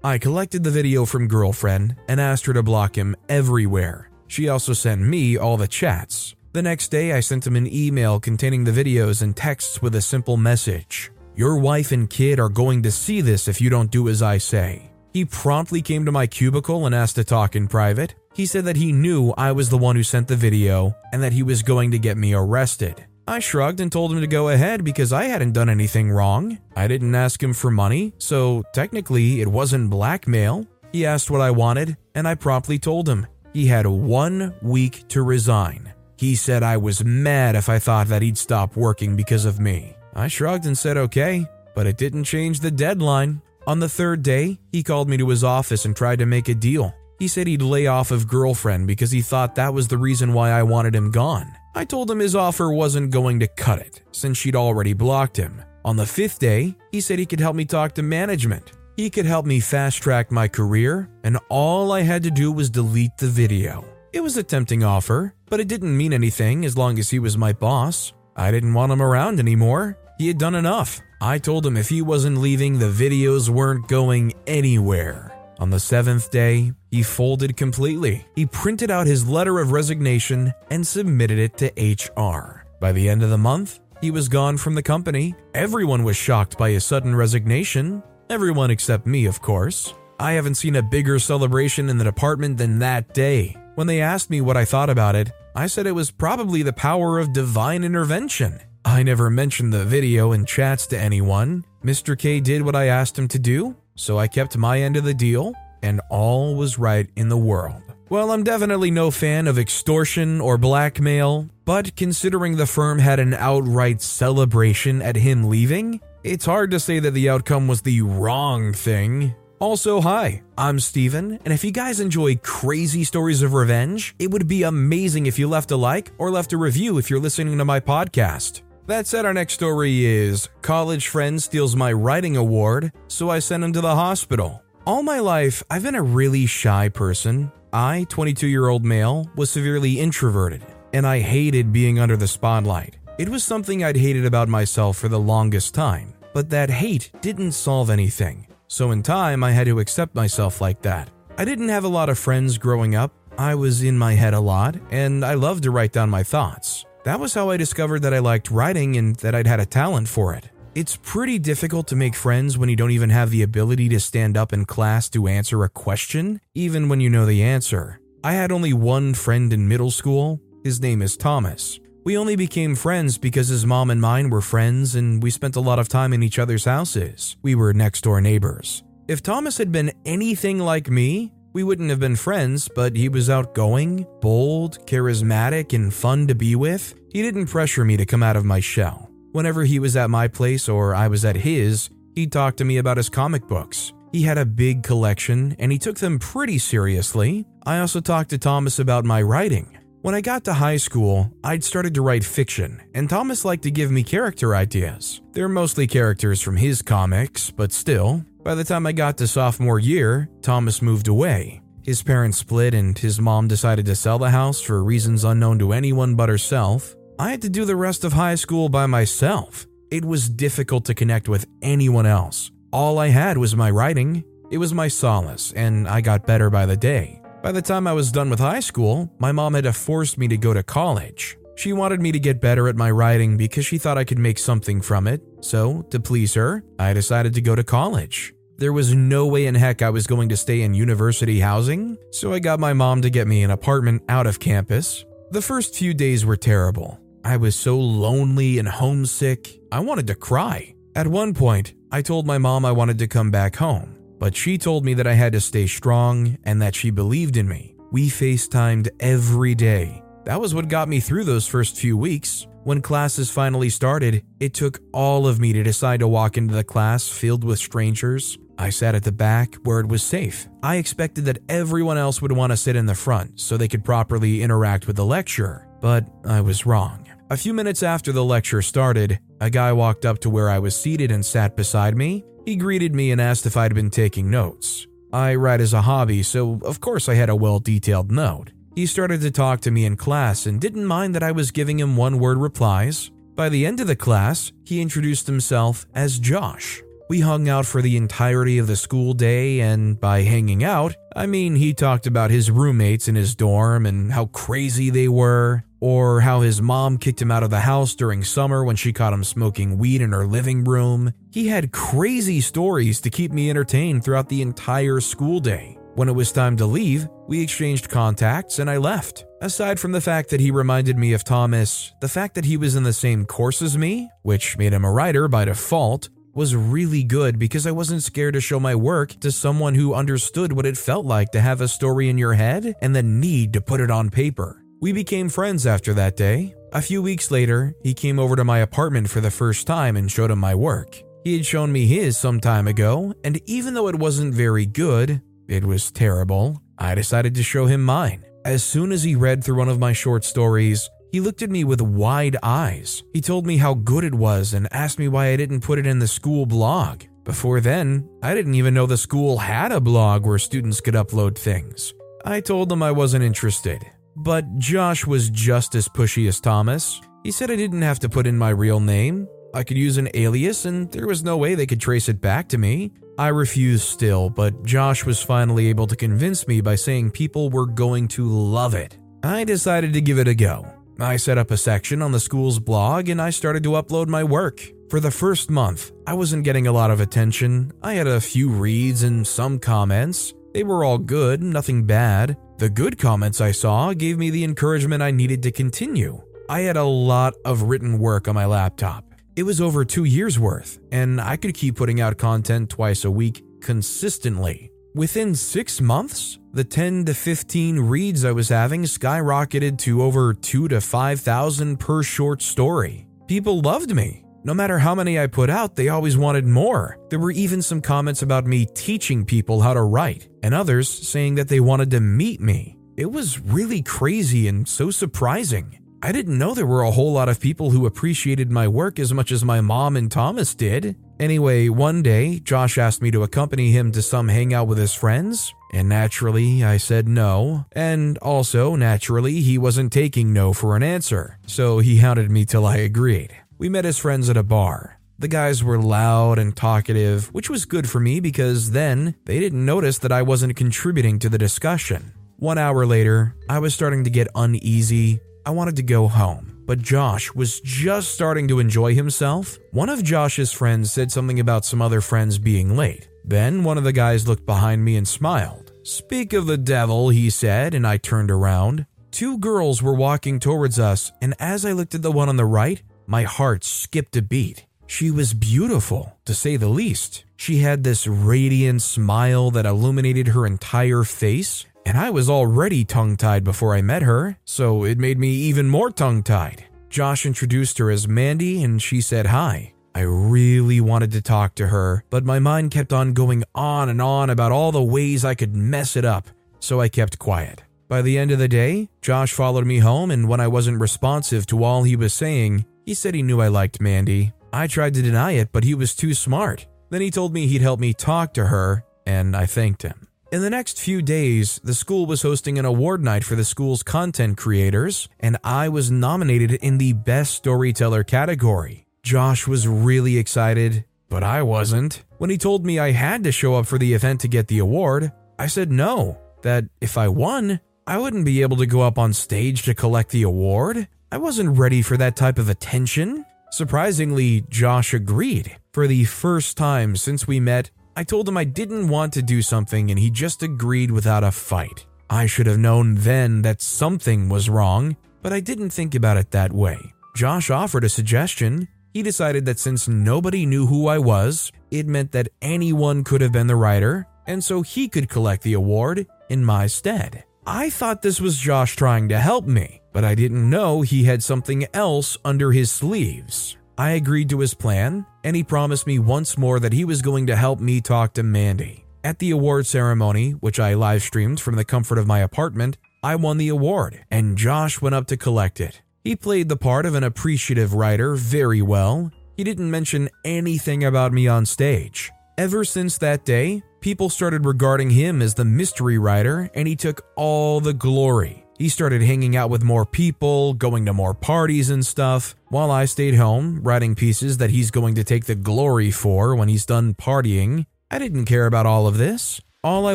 I 0.05 0.19
collected 0.19 0.63
the 0.63 0.71
video 0.71 1.05
from 1.05 1.27
girlfriend 1.27 1.97
and 2.07 2.21
asked 2.21 2.47
her 2.47 2.53
to 2.53 2.63
block 2.63 2.97
him 2.97 3.17
everywhere. 3.29 4.13
She 4.29 4.49
also 4.49 4.75
sent 4.75 5.01
me 5.01 5.37
all 5.37 5.57
the 5.57 5.67
chats. 5.67 6.37
The 6.53 6.63
next 6.63 6.93
day, 6.93 7.15
I 7.15 7.19
sent 7.19 7.49
him 7.49 7.57
an 7.57 7.67
email 7.67 8.21
containing 8.21 8.63
the 8.63 8.71
videos 8.71 9.23
and 9.23 9.37
texts 9.37 9.83
with 9.83 9.97
a 9.97 10.03
simple 10.03 10.37
message 10.37 11.11
Your 11.35 11.59
wife 11.59 11.91
and 11.91 12.09
kid 12.09 12.39
are 12.39 12.49
going 12.49 12.85
to 12.85 12.93
see 12.93 13.21
this 13.21 13.49
if 13.49 13.61
you 13.61 13.71
don't 13.71 13.91
do 13.91 14.09
as 14.09 14.23
I 14.23 14.39
say. 14.39 14.93
He 15.13 15.25
promptly 15.25 15.83
came 15.83 16.05
to 16.05 16.13
my 16.13 16.29
cubicle 16.29 16.87
and 16.87 16.95
asked 16.95 17.17
to 17.17 17.25
talk 17.25 17.57
in 17.57 17.67
private. 17.67 18.15
He 18.35 18.47
said 18.47 18.67
that 18.67 18.77
he 18.77 18.93
knew 18.93 19.35
I 19.37 19.51
was 19.51 19.69
the 19.69 19.79
one 19.79 19.97
who 19.97 20.05
sent 20.05 20.29
the 20.29 20.37
video 20.37 20.95
and 21.13 21.21
that 21.25 21.33
he 21.33 21.43
was 21.43 21.65
going 21.65 21.91
to 21.91 21.99
get 21.99 22.17
me 22.17 22.35
arrested. 22.35 23.05
I 23.29 23.41
shrugged 23.41 23.81
and 23.81 23.93
told 23.93 24.11
him 24.11 24.23
to 24.23 24.27
go 24.27 24.49
ahead 24.49 24.83
because 24.83 25.13
I 25.13 25.25
hadn't 25.25 25.53
done 25.53 25.69
anything 25.69 26.11
wrong. 26.11 26.57
I 26.75 26.89
didn't 26.89 27.15
ask 27.15 27.43
him 27.43 27.53
for 27.53 27.71
money, 27.71 28.15
so 28.17 28.63
technically 28.73 29.43
it 29.43 29.49
wasn't 29.49 29.91
blackmail. 29.91 30.67
He 30.93 31.05
asked 31.05 31.31
what 31.31 31.43
I 31.43 31.51
wanted, 31.51 31.99
and 32.15 32.27
I 32.27 32.35
promptly 32.35 32.79
told 32.79 33.07
him. 33.07 33.27
He 33.53 33.67
had 33.67 33.87
one 33.87 34.55
week 34.63 35.07
to 35.09 35.23
resign. 35.23 35.93
He 36.17 36.37
said 36.37 36.63
I 36.63 36.79
was 36.79 37.05
mad 37.05 37.55
if 37.55 37.69
I 37.69 37.79
thought 37.79 38.07
that 38.07 38.23
he'd 38.23 38.39
stop 38.39 38.77
working 38.77 39.15
because 39.15 39.45
of 39.45 39.61
me. 39.61 39.95
I 40.15 40.29
shrugged 40.29 40.65
and 40.65 40.77
said 40.77 40.97
okay, 40.97 41.45
but 41.75 41.87
it 41.87 41.99
didn't 41.99 42.25
change 42.25 42.61
the 42.61 42.71
deadline. 42.71 43.43
On 43.67 43.79
the 43.79 43.91
third 43.91 44.23
day, 44.23 44.59
he 44.73 44.83
called 44.83 45.11
me 45.11 45.19
to 45.19 45.29
his 45.29 45.45
office 45.45 45.85
and 45.85 45.95
tried 45.95 46.21
to 46.21 46.27
make 46.27 46.49
a 46.49 46.55
deal. 46.55 46.95
He 47.19 47.29
said 47.29 47.47
he'd 47.47 47.61
lay 47.61 47.89
off 47.89 48.11
of 48.11 48.27
girlfriend 48.27 48.87
because 48.87 49.11
he 49.11 49.21
thought 49.21 49.57
that 49.57 49.75
was 49.75 49.89
the 49.89 49.99
reason 49.99 50.33
why 50.33 50.51
I 50.51 50.63
wanted 50.63 50.97
him 50.97 51.11
gone. 51.11 51.53
I 51.75 51.85
told 51.85 52.11
him 52.11 52.19
his 52.19 52.35
offer 52.35 52.73
wasn't 52.73 53.11
going 53.11 53.41
to 53.41 53.47
cut 53.47 53.79
it, 53.79 54.03
since 54.13 54.39
she'd 54.39 54.57
already 54.57 54.93
blocked 54.93 55.37
him. 55.37 55.63
On 55.85 55.97
the 55.97 56.07
fifth 56.07 56.39
day, 56.39 56.75
he 56.91 57.01
said 57.01 57.19
he 57.19 57.27
could 57.27 57.41
help 57.41 57.57
me 57.57 57.65
talk 57.65 57.95
to 57.95 58.03
management. 58.03 58.73
He 58.97 59.11
could 59.11 59.27
help 59.27 59.47
me 59.47 59.61
fast 59.61 60.03
track 60.03 60.33
my 60.33 60.49
career, 60.49 61.09
and 61.23 61.39
all 61.49 61.93
I 61.93 62.03
had 62.03 62.25
to 62.25 62.31
do 62.31 62.51
was 62.51 62.69
delete 62.69 63.17
the 63.17 63.29
video. 63.29 63.85
It 64.13 64.21
was 64.21 64.37
a 64.37 64.43
tempting 64.43 64.83
offer, 64.83 65.35
but 65.47 65.61
it 65.61 65.69
didn't 65.69 65.97
mean 65.97 66.13
anything 66.13 66.65
as 66.65 66.77
long 66.77 66.99
as 66.99 67.11
he 67.11 67.19
was 67.19 67.39
my 67.39 67.53
boss. 67.53 68.13
I 68.35 68.51
didn't 68.51 68.75
want 68.75 68.93
him 68.93 69.03
around 69.03 69.39
anymore. 69.39 69.99
He 70.19 70.27
had 70.27 70.39
done 70.39 70.57
enough. 70.57 71.01
I 71.21 71.39
told 71.39 71.65
him 71.65 71.77
if 71.77 71.89
he 71.89 72.03
wasn't 72.03 72.39
leaving, 72.39 72.79
the 72.79 72.91
videos 72.91 73.49
weren't 73.49 73.87
going 73.87 74.33
anywhere. 74.47 75.33
On 75.61 75.71
the 75.71 75.81
seventh 75.81 76.31
day, 76.31 76.73
he 76.91 77.03
folded 77.03 77.57
completely. 77.57 78.27
He 78.35 78.47
printed 78.47 78.91
out 78.91 79.07
his 79.07 79.29
letter 79.29 79.61
of 79.61 79.73
resignation 79.73 80.53
and 80.71 80.87
submitted 80.87 81.39
it 81.39 81.57
to 81.59 82.13
HR. 82.17 82.65
By 82.81 82.93
the 82.93 83.09
end 83.09 83.23
of 83.23 83.31
the 83.31 83.39
month, 83.39 83.81
he 84.01 84.11
was 84.11 84.29
gone 84.29 84.57
from 84.57 84.75
the 84.75 84.83
company. 84.83 85.35
Everyone 85.55 86.05
was 86.05 86.17
shocked 86.17 86.57
by 86.57 86.71
his 86.71 86.85
sudden 86.85 87.15
resignation. 87.15 88.03
Everyone 88.31 88.71
except 88.71 89.07
me, 89.07 89.27
of 89.27 89.43
course. 89.43 89.95
I 90.21 90.33
haven't 90.33 90.57
seen 90.57 90.77
a 90.77 90.83
bigger 90.83 91.19
celebration 91.19 91.89
in 91.89 91.99
the 91.99 92.05
department 92.05 92.59
than 92.59 92.79
that 92.79 93.15
day. 93.15 93.57
When 93.75 93.87
they 93.87 94.01
asked 94.01 94.31
me 94.31 94.41
what 94.41 94.57
I 94.57 94.65
thought 94.65 94.91
about 94.91 95.15
it, 95.15 95.31
I 95.55 95.67
said 95.67 95.87
it 95.87 95.93
was 95.93 96.11
probably 96.11 96.63
the 96.63 96.73
power 96.73 97.19
of 97.19 97.33
divine 97.33 97.85
intervention. 97.85 98.61
I 98.85 99.03
never 99.03 99.31
mentioned 99.31 99.73
the 99.73 99.85
video 99.85 100.33
in 100.33 100.47
chats 100.47 100.87
to 100.89 100.99
anyone. 100.99 101.65
Mr. 101.85 102.19
K 102.19 102.41
did 102.41 102.63
what 102.63 102.77
I 102.77 102.87
asked 102.87 103.19
him 103.19 103.29
to 103.29 103.39
do, 103.39 103.77
so 103.95 104.19
I 104.19 104.29
kept 104.29 104.57
my 104.57 104.81
end 104.81 104.97
of 104.97 105.05
the 105.05 105.15
deal, 105.15 105.53
and 105.83 106.01
all 106.11 106.55
was 106.55 106.79
right 106.79 107.09
in 107.17 107.29
the 107.29 107.37
world. 107.37 107.83
Well, 108.11 108.31
I'm 108.31 108.43
definitely 108.43 108.91
no 108.91 109.11
fan 109.11 109.47
of 109.47 109.59
extortion 109.59 110.41
or 110.41 110.57
blackmail, 110.57 111.49
but 111.67 111.95
considering 111.95 112.57
the 112.57 112.67
firm 112.67 112.99
had 112.99 113.21
an 113.21 113.35
outright 113.35 114.01
celebration 114.01 115.03
at 115.03 115.17
him 115.17 115.45
leaving, 115.45 116.01
it's 116.25 116.47
hard 116.47 116.71
to 116.71 116.81
say 116.81 117.01
that 117.01 117.11
the 117.11 117.29
outcome 117.29 117.69
was 117.69 117.83
the 117.83 118.01
wrong 118.01 118.73
thing. 118.73 119.35
Also, 119.61 120.01
hi, 120.01 120.41
I'm 120.57 120.81
Steven, 120.81 121.39
and 121.45 121.53
if 121.53 121.65
you 121.65 121.71
guys 121.71 122.01
enjoy 122.01 122.37
crazy 122.37 123.05
stories 123.05 123.43
of 123.43 123.55
revenge, 123.55 124.15
it 124.19 124.31
would 124.31 124.47
be 124.47 124.63
amazing 124.63 125.27
if 125.27 125.39
you 125.39 125.49
left 125.49 125.71
a 125.73 125.77
like 125.77 126.13
or 126.17 126.31
left 126.31 126.53
a 126.53 126.57
review 126.57 126.97
if 126.97 127.11
you're 127.11 127.19
listening 127.21 127.59
to 127.59 127.65
my 127.65 127.81
podcast. 127.81 128.63
That 128.87 129.07
said, 129.07 129.27
our 129.27 129.35
next 129.35 129.55
story 129.55 130.07
is 130.07 130.49
College 130.63 131.09
friend 131.09 131.43
steals 131.43 131.77
my 131.77 131.93
writing 131.93 132.37
award, 132.37 132.93
so 133.09 133.29
I 133.29 133.41
send 133.41 133.63
him 133.63 133.73
to 133.75 133.81
the 133.81 133.95
hospital. 133.95 134.63
All 134.89 135.03
my 135.03 135.19
life, 135.19 135.63
I've 135.71 135.83
been 135.83 135.95
a 135.95 136.03
really 136.03 136.47
shy 136.47 136.89
person. 136.89 137.53
I, 137.75 138.07
22 138.09 138.47
year 138.47 138.69
old 138.69 138.87
male, 138.87 139.31
was 139.37 139.51
severely 139.51 140.01
introverted, 140.01 140.65
and 140.95 141.07
I 141.07 141.19
hated 141.19 141.75
being 141.75 141.99
under 141.99 142.17
the 142.17 142.27
spotlight. 142.27 142.97
It 143.19 143.29
was 143.29 143.45
something 143.45 143.85
I'd 143.85 143.99
hated 143.99 144.25
about 144.25 144.49
myself 144.49 144.97
for 144.97 145.09
the 145.09 145.21
longest 145.21 145.75
time, 145.75 146.15
but 146.33 146.49
that 146.49 146.71
hate 146.71 147.11
didn't 147.21 147.53
solve 147.53 147.91
anything. 147.91 148.47
So 148.67 148.91
in 148.93 149.03
time, 149.03 149.45
I 149.45 149.51
had 149.51 149.67
to 149.67 149.79
accept 149.79 150.15
myself 150.15 150.63
like 150.63 150.81
that. 150.81 151.11
I 151.37 151.45
didn't 151.45 151.69
have 151.69 151.85
a 151.85 151.89
lot 151.99 152.09
of 152.09 152.19
friends 152.19 152.57
growing 152.57 152.95
up. 152.95 153.13
I 153.37 153.57
was 153.57 153.83
in 153.83 153.99
my 153.99 154.15
head 154.15 154.33
a 154.33 154.41
lot, 154.41 154.75
and 154.91 155.23
I 155.23 155.35
loved 155.35 155.65
to 155.65 155.71
write 155.71 155.93
down 155.93 156.09
my 156.09 156.23
thoughts. 156.23 156.87
That 157.05 157.21
was 157.21 157.35
how 157.35 157.51
I 157.51 157.59
discovered 157.59 158.01
that 158.01 158.15
I 158.15 158.21
liked 158.21 158.51
writing 158.51 158.97
and 158.97 159.17
that 159.17 159.35
I'd 159.35 159.47
had 159.47 159.61
a 159.61 159.67
talent 159.67 160.09
for 160.09 160.33
it. 160.33 160.49
It's 160.75 160.97
pretty 160.97 161.39
difficult 161.39 161.89
to 161.89 161.97
make 161.97 162.15
friends 162.15 162.59
when 162.59 162.69
you 162.69 162.77
don't 162.77 162.91
even 162.91 163.11
have 163.11 163.31
the 163.31 163.43
ability 163.43 163.89
to 163.89 164.01
stand 164.01 164.37
up 164.37 164.53
in 164.53 164.65
class 164.65 165.09
to 165.11 165.27
answer 165.27 165.65
a 165.65 165.69
question, 165.69 166.41
even 166.55 166.89
when 166.89 167.01
you 167.01 167.11
know 167.11 167.27
the 167.27 167.43
answer. 167.43 168.01
I 168.23 168.35
had 168.35 168.53
only 168.53 168.73
one 168.73 169.15
friend 169.15 169.53
in 169.53 169.67
middle 169.67 169.91
school. 169.91 170.41
His 170.65 170.81
name 170.81 171.03
is 171.03 171.17
Thomas. 171.17 171.81
We 172.05 172.17
only 172.17 172.37
became 172.37 172.75
friends 172.75 173.19
because 173.19 173.49
his 173.49 173.67
mom 173.67 173.91
and 173.91 174.01
mine 174.01 174.31
were 174.31 174.41
friends 174.41 174.95
and 174.95 175.23
we 175.23 175.31
spent 175.31 175.57
a 175.57 175.61
lot 175.61 175.79
of 175.79 175.89
time 175.89 176.13
in 176.13 176.23
each 176.23 176.39
other's 176.39 176.65
houses. 176.65 177.37
We 177.43 177.55
were 177.55 177.73
next 177.73 178.03
door 178.03 178.21
neighbors. 178.21 178.83
If 179.09 179.23
Thomas 179.23 179.59
had 179.59 179.73
been 179.73 179.93
anything 180.05 180.59
like 180.59 180.89
me, 180.91 181.33
we 181.55 181.65
wouldn't 181.65 181.91
have 181.91 182.01
been 182.01 182.17
friends, 182.17 182.69
but 182.75 182.95
he 182.95 183.09
was 183.09 183.31
outgoing, 183.31 184.07
bold, 184.21 184.87
charismatic, 184.87 185.73
and 185.73 185.93
fun 185.93 186.27
to 186.27 186.35
be 186.35 186.55
with. 186.55 186.95
He 187.13 187.23
didn't 187.23 187.47
pressure 187.47 187.85
me 187.85 187.97
to 187.97 188.07
come 188.07 188.23
out 188.23 188.37
of 188.37 188.45
my 188.45 188.61
shell. 188.61 189.08
Whenever 189.33 189.65
he 189.65 189.79
was 189.79 189.97
at 189.97 190.11
my 190.11 190.29
place 190.29 190.69
or 190.69 190.95
I 190.95 191.09
was 191.09 191.25
at 191.25 191.37
his, 191.37 191.91
he'd 192.15 192.33
talk 192.33 192.57
to 192.57 192.65
me 192.65 192.79
about 192.79 192.97
his 192.97 193.11
comic 193.11 193.47
books. 193.47 193.93
He 194.13 194.23
had 194.23 194.39
a 194.39 194.47
big 194.47 194.83
collection 194.83 195.55
and 195.59 195.71
he 195.71 195.79
took 195.79 195.99
them 195.99 196.19
pretty 196.19 196.59
seriously. 196.59 197.45
I 197.67 197.81
also 197.81 198.01
talked 198.01 198.31
to 198.31 198.39
Thomas 198.39 198.79
about 198.79 199.05
my 199.05 199.21
writing. 199.23 199.79
When 200.01 200.15
I 200.15 200.21
got 200.21 200.45
to 200.45 200.55
high 200.55 200.77
school, 200.77 201.31
I'd 201.43 201.65
started 201.65 201.95
to 201.95 202.03
write 202.03 202.25
fiction, 202.25 202.81
and 202.95 203.11
Thomas 203.11 203.45
liked 203.45 203.65
to 203.65 203.71
give 203.71 203.91
me 203.91 204.05
character 204.05 204.55
ideas. 204.55 205.21
They're 205.33 205.49
mostly 205.49 205.89
characters 205.89 206.41
from 206.41 206.57
his 206.57 206.83
comics, 206.83 207.51
but 207.51 207.73
still, 207.73 208.25
by 208.45 208.55
the 208.55 208.63
time 208.63 208.87
I 208.87 208.93
got 208.93 209.19
to 209.19 209.27
sophomore 209.27 209.81
year, 209.81 210.31
Thomas 210.41 210.81
moved 210.81 211.09
away. 211.09 211.63
His 211.83 212.03
parents 212.03 212.39
split, 212.39 212.75
and 212.75 212.97
his 212.97 213.21
mom 213.21 213.49
decided 213.49 213.87
to 213.87 213.97
sell 213.97 214.19
the 214.19 214.31
house 214.31 214.61
for 214.61 214.85
reasons 214.85 215.25
unknown 215.25 215.59
to 215.59 215.73
anyone 215.73 216.15
but 216.15 216.29
herself. 216.29 216.95
I 217.21 217.31
had 217.31 217.43
to 217.43 217.49
do 217.49 217.65
the 217.65 217.75
rest 217.75 218.05
of 218.05 218.13
high 218.13 218.37
school 218.37 218.69
by 218.69 218.87
myself. 218.87 219.67
It 219.91 220.05
was 220.05 220.29
difficult 220.29 220.85
to 220.85 220.95
connect 220.95 221.29
with 221.29 221.49
anyone 221.63 222.07
else. 222.07 222.53
All 222.73 223.01
I 223.01 223.09
had 223.09 223.37
was 223.37 223.57
my 223.57 223.73
writing. 223.73 224.23
It 224.53 224.59
was 224.59 224.73
my 224.73 224.87
solace, 224.87 225.53
and 225.57 225.89
I 225.89 226.01
got 226.01 226.29
better 226.29 226.49
by 226.49 226.65
the 226.65 226.77
day. 226.77 227.21
By 227.43 227.51
the 227.51 227.63
time 227.63 227.89
I 227.89 227.93
was 227.93 228.13
done 228.13 228.31
with 228.31 228.39
high 228.39 228.61
school, 228.61 229.13
my 229.19 229.33
mom 229.33 229.55
had 229.55 229.75
forced 229.75 230.17
me 230.17 230.29
to 230.29 230.37
go 230.37 230.55
to 230.55 230.63
college. 230.63 231.37
She 231.57 231.73
wanted 231.73 232.01
me 232.01 232.13
to 232.13 232.21
get 232.21 232.41
better 232.41 232.69
at 232.69 232.77
my 232.77 232.91
writing 232.93 233.37
because 233.37 233.67
she 233.67 233.79
thought 233.79 233.99
I 233.99 234.05
could 234.05 234.21
make 234.21 234.39
something 234.39 234.81
from 234.81 235.09
it. 235.09 235.21
So, 235.41 235.83
to 235.91 235.99
please 235.99 236.35
her, 236.35 236.63
I 236.79 236.93
decided 236.93 237.35
to 237.35 237.41
go 237.41 237.57
to 237.57 237.65
college. 237.65 238.33
There 238.59 238.73
was 238.73 238.95
no 238.95 239.27
way 239.27 239.47
in 239.47 239.57
heck 239.57 239.83
I 239.83 239.91
was 239.91 240.07
going 240.07 240.29
to 240.29 240.37
stay 240.37 240.63
in 240.63 240.73
university 240.73 241.41
housing, 241.41 241.97
so 242.13 242.33
I 242.33 242.39
got 242.39 242.61
my 242.61 242.75
mom 242.75 243.03
to 243.03 243.11
get 243.11 243.27
me 243.27 243.43
an 243.43 243.51
apartment 243.51 244.05
out 244.09 244.29
of 244.29 244.39
campus. 244.39 245.05
The 245.33 245.43
first 245.43 245.75
few 245.75 245.95
days 245.95 246.25
were 246.25 246.37
terrible. 246.37 247.01
I 247.25 247.37
was 247.37 247.57
so 247.57 247.79
lonely 247.79 248.59
and 248.59 248.69
homesick, 248.69 249.61
I 249.71 249.81
wanted 249.81 250.07
to 250.09 250.15
cry. 250.15 250.75
At 250.95 251.07
one 251.07 251.35
point, 251.35 251.75
I 251.93 252.03
told 252.03 252.27
my 252.27 252.39
mom 252.39 252.65
I 252.65 252.73
wanted 252.73 252.99
to 252.99 253.09
come 253.09 253.31
back 253.31 253.57
home. 253.57 253.97
But 254.19 254.35
she 254.35 254.59
told 254.59 254.85
me 254.85 254.95
that 254.95 255.07
I 255.07 255.15
had 255.15 255.33
to 255.33 255.41
stay 255.41 255.67
strong 255.67 256.39
and 256.45 256.61
that 256.61 256.75
she 256.75 256.91
believed 256.91 257.37
in 257.37 257.49
me. 257.49 257.77
We 257.93 258.09
FaceTimed 258.09 258.89
every 259.01 259.55
day. 259.55 260.03
That 260.25 260.41
was 260.41 260.55
what 260.55 260.69
got 260.69 260.89
me 260.89 261.01
through 261.01 261.25
those 261.25 261.47
first 261.47 261.77
few 261.77 261.97
weeks. 261.97 262.47
When 262.65 262.83
classes 262.83 263.31
finally 263.31 263.71
started, 263.71 264.23
it 264.41 264.53
took 264.53 264.81
all 264.93 265.27
of 265.27 265.41
me 265.41 265.53
to 265.55 265.63
decide 265.63 266.01
to 266.01 266.09
walk 266.09 266.37
into 266.37 266.55
the 266.55 266.65
class 266.65 267.09
filled 267.09 267.45
with 267.45 267.59
strangers. 267.59 268.37
I 268.59 268.71
sat 268.71 268.95
at 268.95 269.05
the 269.05 269.13
back 269.13 269.55
where 269.63 269.81
it 269.81 269.89
was 269.89 270.03
safe. 270.03 270.49
I 270.63 270.77
expected 270.77 271.25
that 271.27 271.39
everyone 271.49 271.97
else 271.97 272.21
would 272.21 272.33
want 272.33 272.51
to 272.51 272.57
sit 272.57 272.77
in 272.77 272.87
the 272.87 272.95
front 272.95 273.41
so 273.41 273.57
they 273.57 273.69
could 273.69 273.85
properly 273.85 274.43
interact 274.43 274.87
with 274.87 274.97
the 274.97 275.05
lecturer, 275.05 275.67
but 275.81 276.05
I 276.27 276.41
was 276.41 276.67
wrong. 276.67 277.08
A 277.31 277.37
few 277.37 277.53
minutes 277.53 277.83
after 277.83 278.11
the 278.11 278.25
lecture 278.25 278.63
started, 278.63 279.19
a 279.39 279.51
guy 279.51 279.71
walked 279.71 280.07
up 280.07 280.19
to 280.21 280.31
where 280.31 280.49
I 280.49 280.59
was 280.59 280.75
seated 280.75 281.11
and 281.11 281.23
sat 281.25 281.57
beside 281.57 281.95
me. 281.95 282.25
He 282.47 282.57
greeted 282.57 282.95
me 282.95 283.11
and 283.11 283.21
asked 283.21 283.45
if 283.45 283.55
I'd 283.55 283.75
been 283.75 283.91
taking 283.91 284.31
notes. 284.31 284.87
I 285.13 285.35
write 285.35 285.61
as 285.61 285.75
a 285.75 285.83
hobby, 285.83 286.23
so 286.23 286.59
of 286.65 286.81
course 286.81 287.07
I 287.07 287.15
had 287.15 287.29
a 287.29 287.37
well 287.37 287.59
detailed 287.59 288.11
note. 288.11 288.53
He 288.75 288.87
started 288.87 289.21
to 289.21 289.31
talk 289.31 289.61
to 289.63 289.71
me 289.71 289.85
in 289.85 289.95
class 289.95 290.47
and 290.47 290.59
didn't 290.59 290.87
mind 290.87 291.15
that 291.15 291.23
I 291.23 291.33
was 291.33 291.51
giving 291.51 291.79
him 291.79 291.99
one 291.99 292.19
word 292.19 292.39
replies. 292.39 293.11
By 293.35 293.51
the 293.51 293.67
end 293.67 293.81
of 293.81 293.89
the 293.89 293.97
class, 293.97 294.51
he 294.65 294.81
introduced 294.81 295.27
himself 295.27 295.85
as 295.95 296.19
Josh. 296.19 296.83
We 297.11 297.21
hung 297.21 297.47
out 297.47 297.67
for 297.67 297.83
the 297.83 297.99
entirety 297.99 298.57
of 298.57 298.67
the 298.67 298.77
school 298.77 299.13
day, 299.13 299.61
and 299.61 300.01
by 300.01 300.23
hanging 300.23 300.65
out, 300.65 300.95
I 301.15 301.27
mean 301.27 301.57
he 301.57 301.75
talked 301.75 302.07
about 302.07 302.31
his 302.31 302.51
roommates 302.51 303.07
in 303.07 303.17
his 303.17 303.35
dorm 303.35 303.85
and 303.85 304.13
how 304.13 304.27
crazy 304.27 304.89
they 304.89 305.09
were. 305.09 305.65
Or 305.81 306.21
how 306.21 306.41
his 306.41 306.61
mom 306.61 306.99
kicked 306.99 307.23
him 307.23 307.31
out 307.31 307.43
of 307.43 307.51
the 307.51 307.61
house 307.61 307.95
during 307.95 308.25
summer 308.25 308.65
when 308.65 308.77
she 308.77 308.93
caught 308.93 309.13
him 309.13 309.25
smoking 309.25 309.79
weed 309.79 310.01
in 310.01 310.13
her 310.13 310.27
living 310.27 310.65
room. 310.65 311.13
He 311.31 311.49
had 311.49 311.73
crazy 311.73 312.41
stories 312.41 313.01
to 313.03 313.11
keep 313.11 313.33
me 313.33 313.51
entertained 313.51 314.05
throughout 314.05 314.29
the 314.29 314.43
entire 314.43 315.01
school 315.01 315.41
day. 315.41 315.79
When 315.95 316.09
it 316.09 316.15
was 316.15 316.31
time 316.31 316.57
to 316.59 316.67
leave, 316.67 317.09
we 317.27 317.43
exchanged 317.43 317.89
contacts 317.89 318.61
and 318.61 318.71
I 318.71 318.77
left. 318.77 319.27
Aside 319.41 319.81
from 319.81 319.93
the 319.93 320.01
fact 320.01 320.31
that 320.31 320.41
he 320.41 320.51
reminded 320.51 320.97
me 320.97 321.13
of 321.13 321.25
Thomas, 321.25 321.93
the 322.01 322.09
fact 322.09 322.37
that 322.37 322.45
he 322.45 322.57
was 322.57 322.77
in 322.77 322.85
the 322.85 322.93
same 322.93 323.25
course 323.27 323.63
as 323.63 323.77
me, 323.77 324.09
which 324.23 324.57
made 324.57 324.73
him 324.73 324.85
a 324.85 324.93
writer 324.93 325.27
by 325.27 325.45
default, 325.45 326.09
was 326.35 326.55
really 326.55 327.03
good 327.03 327.37
because 327.37 327.67
I 327.67 327.73
wasn't 327.73 328.05
scared 328.05 328.35
to 328.35 328.41
show 328.41 328.61
my 328.61 328.77
work 328.77 329.19
to 329.21 329.33
someone 329.33 329.75
who 329.75 329.93
understood 329.93 330.53
what 330.53 330.67
it 330.67 330.79
felt 330.79 331.05
like 331.05 331.33
to 331.33 331.41
have 331.41 331.61
a 331.61 331.67
story 331.67 332.09
in 332.09 332.17
your 332.17 332.35
head 332.35 332.77
and 332.81 332.95
the 332.95 333.03
need 333.03 333.53
to 333.55 333.61
put 333.61 333.81
it 333.81 333.91
on 333.91 334.09
paper. 334.09 334.63
We 334.81 334.93
became 334.93 335.29
friends 335.29 335.67
after 335.67 335.93
that 335.95 336.17
day. 336.17 336.55
A 336.73 336.81
few 336.81 337.03
weeks 337.03 337.33
later, 337.33 337.75
he 337.83 337.95
came 337.95 338.21
over 338.21 338.37
to 338.37 338.45
my 338.45 338.59
apartment 338.59 339.11
for 339.11 339.21
the 339.21 339.31
first 339.31 339.67
time 339.67 339.97
and 339.97 340.09
showed 340.09 340.31
him 340.31 340.39
my 340.39 340.55
work. 340.55 341.03
He 341.25 341.37
had 341.37 341.45
shown 341.45 341.73
me 341.73 341.87
his 341.87 342.17
some 342.17 342.39
time 342.39 342.69
ago, 342.69 343.13
and 343.25 343.41
even 343.47 343.75
though 343.75 343.89
it 343.89 343.99
wasn't 343.99 344.35
very 344.35 344.67
good, 344.67 345.21
it 345.49 345.65
was 345.65 345.91
terrible, 345.91 346.63
I 346.79 346.95
decided 346.95 347.35
to 347.35 347.43
show 347.43 347.67
him 347.67 347.85
mine. 347.85 348.25
As 348.45 348.63
soon 348.63 348.93
as 348.93 349.03
he 349.03 349.17
read 349.17 349.43
through 349.43 349.57
one 349.57 349.69
of 349.69 349.81
my 349.81 349.93
short 349.93 350.25
stories, 350.25 350.89
he 351.11 351.19
looked 351.19 351.43
at 351.43 351.51
me 351.51 351.65
with 351.65 351.81
wide 351.81 352.37
eyes. 352.45 353.03
He 353.13 353.21
told 353.21 353.47
me 353.47 353.57
how 353.57 353.75
good 353.75 354.05
it 354.05 354.15
was 354.15 354.55
and 354.55 354.73
asked 354.73 355.01
me 355.01 355.09
why 355.09 355.31
I 355.31 355.37
didn't 355.37 355.63
put 355.63 355.81
it 355.81 355.87
in 355.87 355.99
the 355.99 356.07
school 356.07 356.47
blog. 356.47 357.03
Before 357.25 357.61
then, 357.61 358.09
I 358.23 358.33
didn't 358.33 358.55
even 358.55 358.75
know 358.75 358.87
the 358.87 358.97
school 358.97 359.39
had 359.39 359.73
a 359.73 359.81
blog 359.81 360.25
where 360.25 360.39
students 360.39 360.81
could 360.81 360.95
upload 360.95 361.37
things. 361.37 361.93
I 362.25 362.41
told 362.41 362.71
him 362.71 362.83
I 362.83 362.93
wasn't 362.93 363.25
interested. 363.25 363.85
But 364.21 364.59
Josh 364.59 365.07
was 365.07 365.31
just 365.31 365.75
as 365.77 365.89
pushy 365.89 366.27
as 366.29 366.41
Thomas. 366.41 367.01
He 367.23 367.31
said 367.31 367.51
I 367.51 367.57
didn't 367.57 367.83
have 367.83 368.01
to 368.01 368.09
put 368.09 368.27
in 368.27 368.37
my 368.37 368.51
real 368.51 368.81
name. 368.81 369.29
I 369.55 369.63
could 369.63 369.79
use 369.79 369.97
an 369.97 370.09
alias 370.13 370.65
and 370.65 370.91
there 370.91 371.07
was 371.07 371.23
no 371.23 371.37
way 371.37 371.55
they 371.55 371.67
could 371.67 371.81
trace 371.81 372.09
it 372.09 372.21
back 372.21 372.49
to 372.49 372.59
me. 372.59 372.91
I 373.17 373.29
refused 373.29 373.85
still, 373.85 374.29
but 374.29 374.65
Josh 374.65 375.05
was 375.05 375.23
finally 375.23 375.69
able 375.69 375.87
to 375.87 375.97
convince 375.97 376.47
me 376.49 376.61
by 376.61 376.75
saying 376.75 377.13
people 377.13 377.49
were 377.49 377.67
going 377.67 378.09
to 378.09 378.29
love 378.29 378.75
it. 378.75 378.99
I 379.23 379.45
decided 379.45 379.93
to 379.93 380.01
give 380.01 380.19
it 380.19 380.29
a 380.29 380.35
go. 380.35 380.67
I 381.01 381.17
set 381.17 381.39
up 381.39 381.53
a 381.53 381.57
section 381.57 382.03
on 382.03 382.11
the 382.11 382.21
school's 382.21 382.59
blog 382.59 383.09
and 383.09 383.23
I 383.23 383.31
started 383.31 383.63
to 383.63 383.71
upload 383.71 384.09
my 384.09 384.25
work. 384.25 384.61
For 384.91 384.99
the 385.01 385.11
first 385.11 385.49
month, 385.49 385.93
I 386.07 386.15
wasn't 386.15 386.45
getting 386.45 386.67
a 386.67 386.73
lot 386.73 386.91
of 386.91 387.01
attention. 387.01 387.73
I 387.83 387.95
had 387.95 388.07
a 388.07 388.21
few 388.21 388.49
reads 388.51 389.05
and 389.05 389.27
some 389.27 389.59
comments. 389.59 390.35
They 390.53 390.63
were 390.63 390.85
all 390.85 390.99
good, 390.99 391.43
nothing 391.43 391.85
bad. 391.85 392.37
The 392.59 392.71
good 392.71 392.99
comments 392.99 393.41
I 393.41 393.53
saw 393.53 393.93
gave 393.93 394.19
me 394.19 394.31
the 394.31 394.45
encouragement 394.45 395.03
I 395.03 395.11
needed 395.11 395.43
to 395.45 395.53
continue. 395.53 396.23
I 396.49 396.61
had 396.61 396.77
a 396.77 396.85
lot 396.85 397.35
of 397.45 397.63
written 397.63 397.99
work 397.99 398.27
on 398.27 398.35
my 398.35 398.47
laptop. 398.47 399.05
It 399.37 399.43
was 399.43 399.61
over 399.61 399.85
two 399.85 400.05
years 400.05 400.39
worth, 400.39 400.81
and 400.91 401.21
I 401.21 401.37
could 401.37 401.55
keep 401.55 401.77
putting 401.77 402.01
out 402.01 402.17
content 402.17 402.71
twice 402.71 403.05
a 403.05 403.11
week 403.11 403.45
consistently. 403.61 404.73
Within 404.95 405.35
six 405.35 405.81
months, 405.81 406.39
the 406.53 406.65
10 406.65 407.05
to 407.05 407.15
15 407.15 407.79
reads 407.79 408.25
I 408.25 408.33
was 408.33 408.49
having 408.49 408.83
skyrocketed 408.83 409.79
to 409.79 410.03
over 410.03 410.35
2 410.35 410.69
to 410.69 410.81
5,000 410.81 411.77
per 411.79 412.03
short 412.03 412.43
story. 412.43 413.07
People 413.29 413.61
loved 413.61 413.95
me. 413.95 414.25
No 414.45 414.55
matter 414.55 414.79
how 414.79 414.95
many 414.95 415.19
I 415.19 415.27
put 415.27 415.51
out, 415.51 415.75
they 415.75 415.89
always 415.89 416.17
wanted 416.17 416.47
more. 416.47 416.99
There 417.11 417.19
were 417.19 417.33
even 417.33 417.61
some 417.61 417.81
comments 417.81 418.23
about 418.23 418.47
me 418.47 418.67
teaching 418.67 419.25
people 419.25 419.61
how 419.61 419.75
to 419.75 419.83
write, 419.83 420.29
and 420.43 420.55
others 420.55 420.89
saying 420.89 421.35
that 421.35 421.49
they 421.49 421.61
wanted 421.61 421.91
to 421.91 422.01
meet 422.01 422.41
me. 422.41 422.77
It 422.97 423.11
was 423.11 423.41
really 423.41 423.83
crazy 423.83 424.49
and 424.49 424.67
so 424.67 424.91
surprising. 424.91 425.79
I 426.01 426.13
didn't 426.13 426.39
know 426.39 426.55
there 426.55 426.67
were 426.67 426.83
a 426.83 426.93
whole 426.93 427.13
lot 427.13 427.29
of 427.29 427.41
people 427.41 427.71
who 427.71 427.87
appreciated 427.87 428.53
my 428.53 428.69
work 428.69 429.01
as 429.01 429.13
much 429.13 429.33
as 429.33 429.45
my 429.45 429.61
mom 429.61 429.97
and 429.97 430.11
Thomas 430.11 430.55
did. 430.55 430.97
Anyway, 431.19 431.69
one 431.69 432.03
day, 432.03 432.39
Josh 432.39 432.79
asked 432.79 433.03
me 433.03 433.11
to 433.11 433.25
accompany 433.25 433.73
him 433.73 433.91
to 433.91 434.03
some 434.03 434.29
hangout 434.29 434.69
with 434.69 434.79
his 434.79 434.95
friends, 434.95 435.53
and 435.73 435.89
naturally, 435.89 436.63
I 436.63 436.77
said 436.77 437.09
no. 437.09 437.65
And 437.73 438.17
also, 438.19 438.77
naturally, 438.77 439.41
he 439.41 439.59
wasn't 439.59 439.93
taking 439.93 440.33
no 440.33 440.53
for 440.53 440.77
an 440.77 440.85
answer, 440.85 441.39
so 441.47 441.81
he 441.81 441.97
hounded 441.97 442.31
me 442.31 442.45
till 442.45 442.65
I 442.65 442.77
agreed. 442.77 443.35
We 443.59 443.69
met 443.69 443.85
as 443.85 443.99
friends 443.99 444.31
at 444.31 444.37
a 444.37 444.43
bar. 444.43 445.01
The 445.19 445.29
guys 445.29 445.65
were 445.65 445.83
loud 445.83 446.39
and 446.39 446.57
talkative, 446.57 447.27
which 447.35 447.51
was 447.51 447.65
good 447.65 447.91
for 447.91 447.99
me 447.99 448.21
because 448.21 448.71
then 448.71 449.17
they 449.25 449.41
didn't 449.41 449.67
notice 449.67 449.99
that 449.99 450.13
I 450.13 450.23
wasn't 450.23 450.57
contributing 450.57 451.19
to 451.19 451.29
the 451.29 451.39
discussion. 451.39 452.13
One 452.37 452.57
hour 452.57 452.87
later, 452.87 453.35
I 453.49 453.59
was 453.59 453.75
starting 453.75 454.05
to 454.05 454.11
get 454.11 454.29
uneasy 454.35 455.21
I 455.49 455.51
wanted 455.51 455.77
to 455.77 455.83
go 455.83 456.09
home, 456.09 456.63
but 456.67 456.83
Josh 456.83 457.33
was 457.35 457.61
just 457.61 458.13
starting 458.13 458.49
to 458.49 458.59
enjoy 458.59 458.95
himself. 458.95 459.57
One 459.71 459.89
of 459.89 460.05
Josh's 460.05 460.53
friends 460.53 460.93
said 460.93 461.11
something 461.11 461.41
about 461.41 461.65
some 461.65 461.81
other 461.81 462.03
friends 462.03 462.37
being 462.37 462.77
late. 462.77 463.09
Then 463.25 463.65
one 463.65 463.79
of 463.79 463.85
the 463.85 463.95
guys 463.95 464.29
looked 464.29 464.45
behind 464.45 464.85
me 464.85 464.97
and 464.97 465.09
smiled. 465.09 465.73
Speak 465.85 466.35
of 466.35 466.45
the 466.45 466.59
devil, 466.59 467.09
he 467.09 467.31
said, 467.31 467.73
and 467.73 467.87
I 467.87 467.97
turned 467.97 468.31
around. 468.31 468.85
Two 469.11 469.39
girls 469.39 469.83
were 469.83 469.95
walking 469.95 470.39
towards 470.39 470.79
us, 470.79 471.11
and 471.23 471.35
as 471.39 471.65
I 471.65 471.73
looked 471.73 471.95
at 471.95 472.03
the 472.03 472.13
one 472.13 472.29
on 472.29 472.37
the 472.37 472.45
right, 472.45 472.83
my 473.09 473.23
heart 473.23 473.65
skipped 473.65 474.19
a 474.19 474.23
beat. 474.23 474.67
She 474.87 475.11
was 475.11 475.33
beautiful, 475.33 476.15
to 476.27 476.35
say 476.35 476.57
the 476.57 476.69
least. 476.69 477.25
She 477.37 477.61
had 477.61 477.83
this 477.83 478.07
radiant 478.07 478.83
smile 478.83 479.51
that 479.53 479.65
illuminated 479.65 480.29
her 480.29 480.45
entire 480.45 481.05
face, 481.05 481.65
and 481.87 481.97
I 481.97 482.11
was 482.11 482.29
already 482.29 482.85
tongue 482.85 483.17
tied 483.17 483.45
before 483.45 483.75
I 483.75 483.81
met 483.81 484.03
her, 484.03 484.37
so 484.45 484.85
it 484.85 484.99
made 484.99 485.19
me 485.19 485.31
even 485.31 485.71
more 485.71 485.91
tongue 485.91 486.23
tied. 486.23 486.67
Josh 486.91 487.25
introduced 487.25 487.79
her 487.79 487.91
as 487.91 488.07
Mandy, 488.07 488.63
and 488.63 488.81
she 488.83 489.01
said 489.01 489.27
hi. 489.27 489.73
I 489.95 490.01
really 490.03 490.83
wanted 490.83 491.13
to 491.13 491.23
talk 491.23 491.55
to 491.55 491.69
her, 491.69 492.05
but 492.11 492.27
my 492.27 492.39
mind 492.39 492.73
kept 492.73 492.93
on 492.93 493.15
going 493.15 493.43
on 493.55 493.89
and 493.89 494.03
on 494.03 494.29
about 494.29 494.53
all 494.53 494.71
the 494.71 494.83
ways 494.83 495.25
I 495.25 495.35
could 495.35 495.57
mess 495.57 495.97
it 495.97 496.05
up, 496.05 496.29
so 496.61 496.79
I 496.79 496.91
kept 496.91 497.19
quiet. 497.19 497.63
By 497.89 498.03
the 498.03 498.19
end 498.19 498.33
of 498.33 498.39
the 498.39 498.49
day, 498.49 498.91
Josh 499.01 499.33
followed 499.33 499.65
me 499.65 499.79
home, 499.79 500.11
and 500.11 500.29
when 500.29 500.41
I 500.41 500.47
wasn't 500.49 500.79
responsive 500.79 501.47
to 501.47 501.65
all 501.65 501.85
he 501.85 501.97
was 501.97 502.13
saying, 502.13 502.67
he 502.89 502.95
said 502.95 503.15
he 503.15 503.23
knew 503.23 503.43
I 503.43 503.49
liked 503.49 503.83
Mandy. 503.83 504.33
I 504.51 504.67
tried 504.67 504.95
to 504.95 505.03
deny 505.03 505.33
it, 505.33 505.53
but 505.53 505.63
he 505.63 505.75
was 505.75 505.95
too 505.95 506.15
smart. 506.15 506.67
Then 506.89 507.03
he 507.03 507.11
told 507.11 507.35
me 507.35 507.47
he'd 507.47 507.61
help 507.61 507.79
me 507.79 507.93
talk 507.93 508.33
to 508.33 508.47
her, 508.47 508.83
and 509.05 509.37
I 509.37 509.45
thanked 509.45 509.83
him. 509.83 510.09
In 510.33 510.41
the 510.41 510.49
next 510.49 510.81
few 510.81 511.03
days, 511.03 511.61
the 511.63 511.75
school 511.75 512.07
was 512.07 512.23
hosting 512.23 512.59
an 512.59 512.65
award 512.65 513.05
night 513.05 513.25
for 513.25 513.35
the 513.35 513.45
school's 513.45 513.83
content 513.83 514.39
creators, 514.39 515.07
and 515.21 515.37
I 515.45 515.69
was 515.69 515.91
nominated 515.91 516.53
in 516.53 516.79
the 516.79 516.95
Best 516.95 517.35
Storyteller 517.35 518.05
category. 518.05 518.87
Josh 519.03 519.47
was 519.47 519.69
really 519.69 520.17
excited, 520.17 520.87
but 521.11 521.23
I 521.23 521.43
wasn't. 521.43 522.05
When 522.17 522.31
he 522.31 522.39
told 522.39 522.65
me 522.65 522.79
I 522.79 522.93
had 522.93 523.23
to 523.25 523.33
show 523.33 523.57
up 523.57 523.67
for 523.67 523.77
the 523.77 523.93
event 523.93 524.23
to 524.23 524.29
get 524.29 524.49
the 524.49 524.61
award, 524.61 525.13
I 525.39 525.49
said 525.49 525.71
no, 525.71 526.19
that 526.41 526.65
if 526.81 526.97
I 526.97 527.09
won, 527.09 527.61
I 527.87 527.99
wouldn't 527.99 528.25
be 528.25 528.41
able 528.41 528.57
to 528.57 528.67
go 528.67 528.81
up 528.81 528.97
on 528.97 529.13
stage 529.13 529.65
to 529.65 529.75
collect 529.75 530.09
the 530.09 530.23
award. 530.23 530.89
I 531.11 531.17
wasn't 531.17 531.57
ready 531.57 531.81
for 531.81 531.97
that 531.97 532.17
type 532.17 532.39
of 532.39 532.51
attention. 532.51 533.25
Surprisingly, 533.51 534.43
Josh 534.51 534.93
agreed. 534.93 535.57
For 535.73 535.87
the 535.87 536.05
first 536.05 536.59
time 536.59 536.97
since 536.97 537.27
we 537.27 537.41
met, 537.41 537.71
I 537.97 538.05
told 538.05 538.29
him 538.29 538.37
I 538.37 538.45
didn't 538.45 538.89
want 538.89 539.15
to 539.15 539.23
do 539.23 539.41
something 539.41 539.91
and 539.91 539.99
he 539.99 540.11
just 540.11 540.43
agreed 540.43 540.91
without 540.91 541.25
a 541.25 541.31
fight. 541.31 541.87
I 542.11 542.27
should 542.27 542.47
have 542.47 542.59
known 542.59 542.97
then 542.97 543.41
that 543.43 543.63
something 543.63 544.29
was 544.29 544.51
wrong, 544.51 544.97
but 545.23 545.33
I 545.33 545.41
didn't 545.41 545.71
think 545.71 545.95
about 545.95 546.19
it 546.19 546.31
that 546.33 546.53
way. 546.53 546.93
Josh 547.17 547.49
offered 547.49 547.85
a 547.85 547.89
suggestion. 547.89 548.69
He 548.93 549.03
decided 549.03 549.47
that 549.47 549.59
since 549.59 549.89
nobody 549.89 550.45
knew 550.45 550.67
who 550.67 550.89
I 550.89 550.99
was, 550.99 551.51
it 551.71 551.87
meant 551.87 552.13
that 552.13 552.29
anyone 552.43 553.03
could 553.03 553.23
have 553.23 553.33
been 553.33 553.47
the 553.47 553.57
writer, 553.57 554.07
and 554.27 554.45
so 554.45 554.61
he 554.61 554.89
could 554.89 555.09
collect 555.09 555.43
the 555.43 555.55
award 555.55 556.07
in 556.29 556.45
my 556.45 556.67
stead. 556.67 557.25
I 557.47 557.71
thought 557.71 558.03
this 558.03 558.21
was 558.21 558.37
Josh 558.37 558.77
trying 558.77 559.09
to 559.09 559.19
help 559.19 559.47
me, 559.47 559.78
but 559.93 560.05
I 560.05 560.15
didn't 560.15 560.49
know 560.49 560.83
he 560.83 561.05
had 561.05 561.23
something 561.23 561.67
else 561.75 562.17
under 562.25 562.53
his 562.53 562.71
sleeves. 562.71 563.57
I 563.77 563.91
agreed 563.91 564.29
to 564.31 564.41
his 564.41 564.55
plan, 564.55 565.07
and 565.23 565.37
he 565.37 565.45
promised 565.45 565.87
me 565.87 565.99
once 565.99 566.37
more 566.37 566.59
that 566.61 566.73
he 566.73 566.85
was 566.85 567.01
going 567.03 567.29
to 567.29 567.37
help 567.37 567.61
me 567.61 567.81
talk 567.81 568.15
to 568.15 568.23
Mandy. 568.23 568.85
At 569.05 569.21
the 569.21 569.31
award 569.31 569.67
ceremony, 569.67 570.33
which 570.33 570.59
I 570.59 570.75
live 570.75 571.03
streamed 571.03 571.41
from 571.41 571.55
the 571.55 571.65
comfort 571.65 571.99
of 571.99 572.07
my 572.07 572.19
apartment, 572.19 572.77
I 573.03 573.15
won 573.15 573.39
the 573.39 573.49
award, 573.49 574.05
and 574.11 574.37
Josh 574.37 574.81
went 574.81 574.97
up 574.97 575.07
to 575.07 575.17
collect 575.17 575.61
it. 575.61 575.81
He 576.03 576.17
played 576.17 576.49
the 576.49 576.57
part 576.57 576.87
of 576.87 576.95
an 576.95 577.05
appreciative 577.05 577.75
writer 577.75 578.17
very 578.17 578.63
well. 578.63 579.13
He 579.37 579.45
didn't 579.45 579.71
mention 579.71 580.09
anything 580.25 580.83
about 580.83 581.13
me 581.13 581.29
on 581.29 581.47
stage. 581.47 582.11
Ever 582.37 582.65
since 582.65 582.99
that 582.99 583.25
day, 583.25 583.63
people 583.81 584.09
started 584.09 584.45
regarding 584.45 584.91
him 584.91 585.23
as 585.23 585.35
the 585.35 585.45
mystery 585.45 585.99
writer, 585.99 586.51
and 586.55 586.67
he 586.67 586.75
took 586.75 587.07
all 587.15 587.61
the 587.61 587.75
glory. 587.75 588.45
He 588.59 588.69
started 588.69 589.03
hanging 589.03 589.37
out 589.37 589.51
with 589.51 589.63
more 589.63 589.87
people, 589.87 590.53
going 590.53 590.85
to 590.87 590.93
more 590.93 591.15
parties 591.15 591.71
and 591.71 591.87
stuff, 591.87 592.35
while 592.49 592.73
I 592.73 592.87
stayed 592.87 593.15
home, 593.15 593.61
writing 593.63 593.95
pieces 593.95 594.39
that 594.39 594.51
he's 594.51 594.73
going 594.73 594.97
to 594.97 595.05
take 595.05 595.27
the 595.27 595.37
glory 595.37 595.93
for 595.93 596.35
when 596.35 596.49
he's 596.49 596.67
done 596.67 596.95
partying. 596.95 597.67
I 597.89 598.01
didn't 598.01 598.25
care 598.25 598.47
about 598.47 598.67
all 598.67 598.89
of 598.89 598.99
this. 598.99 599.41
All 599.63 599.87
I 599.87 599.95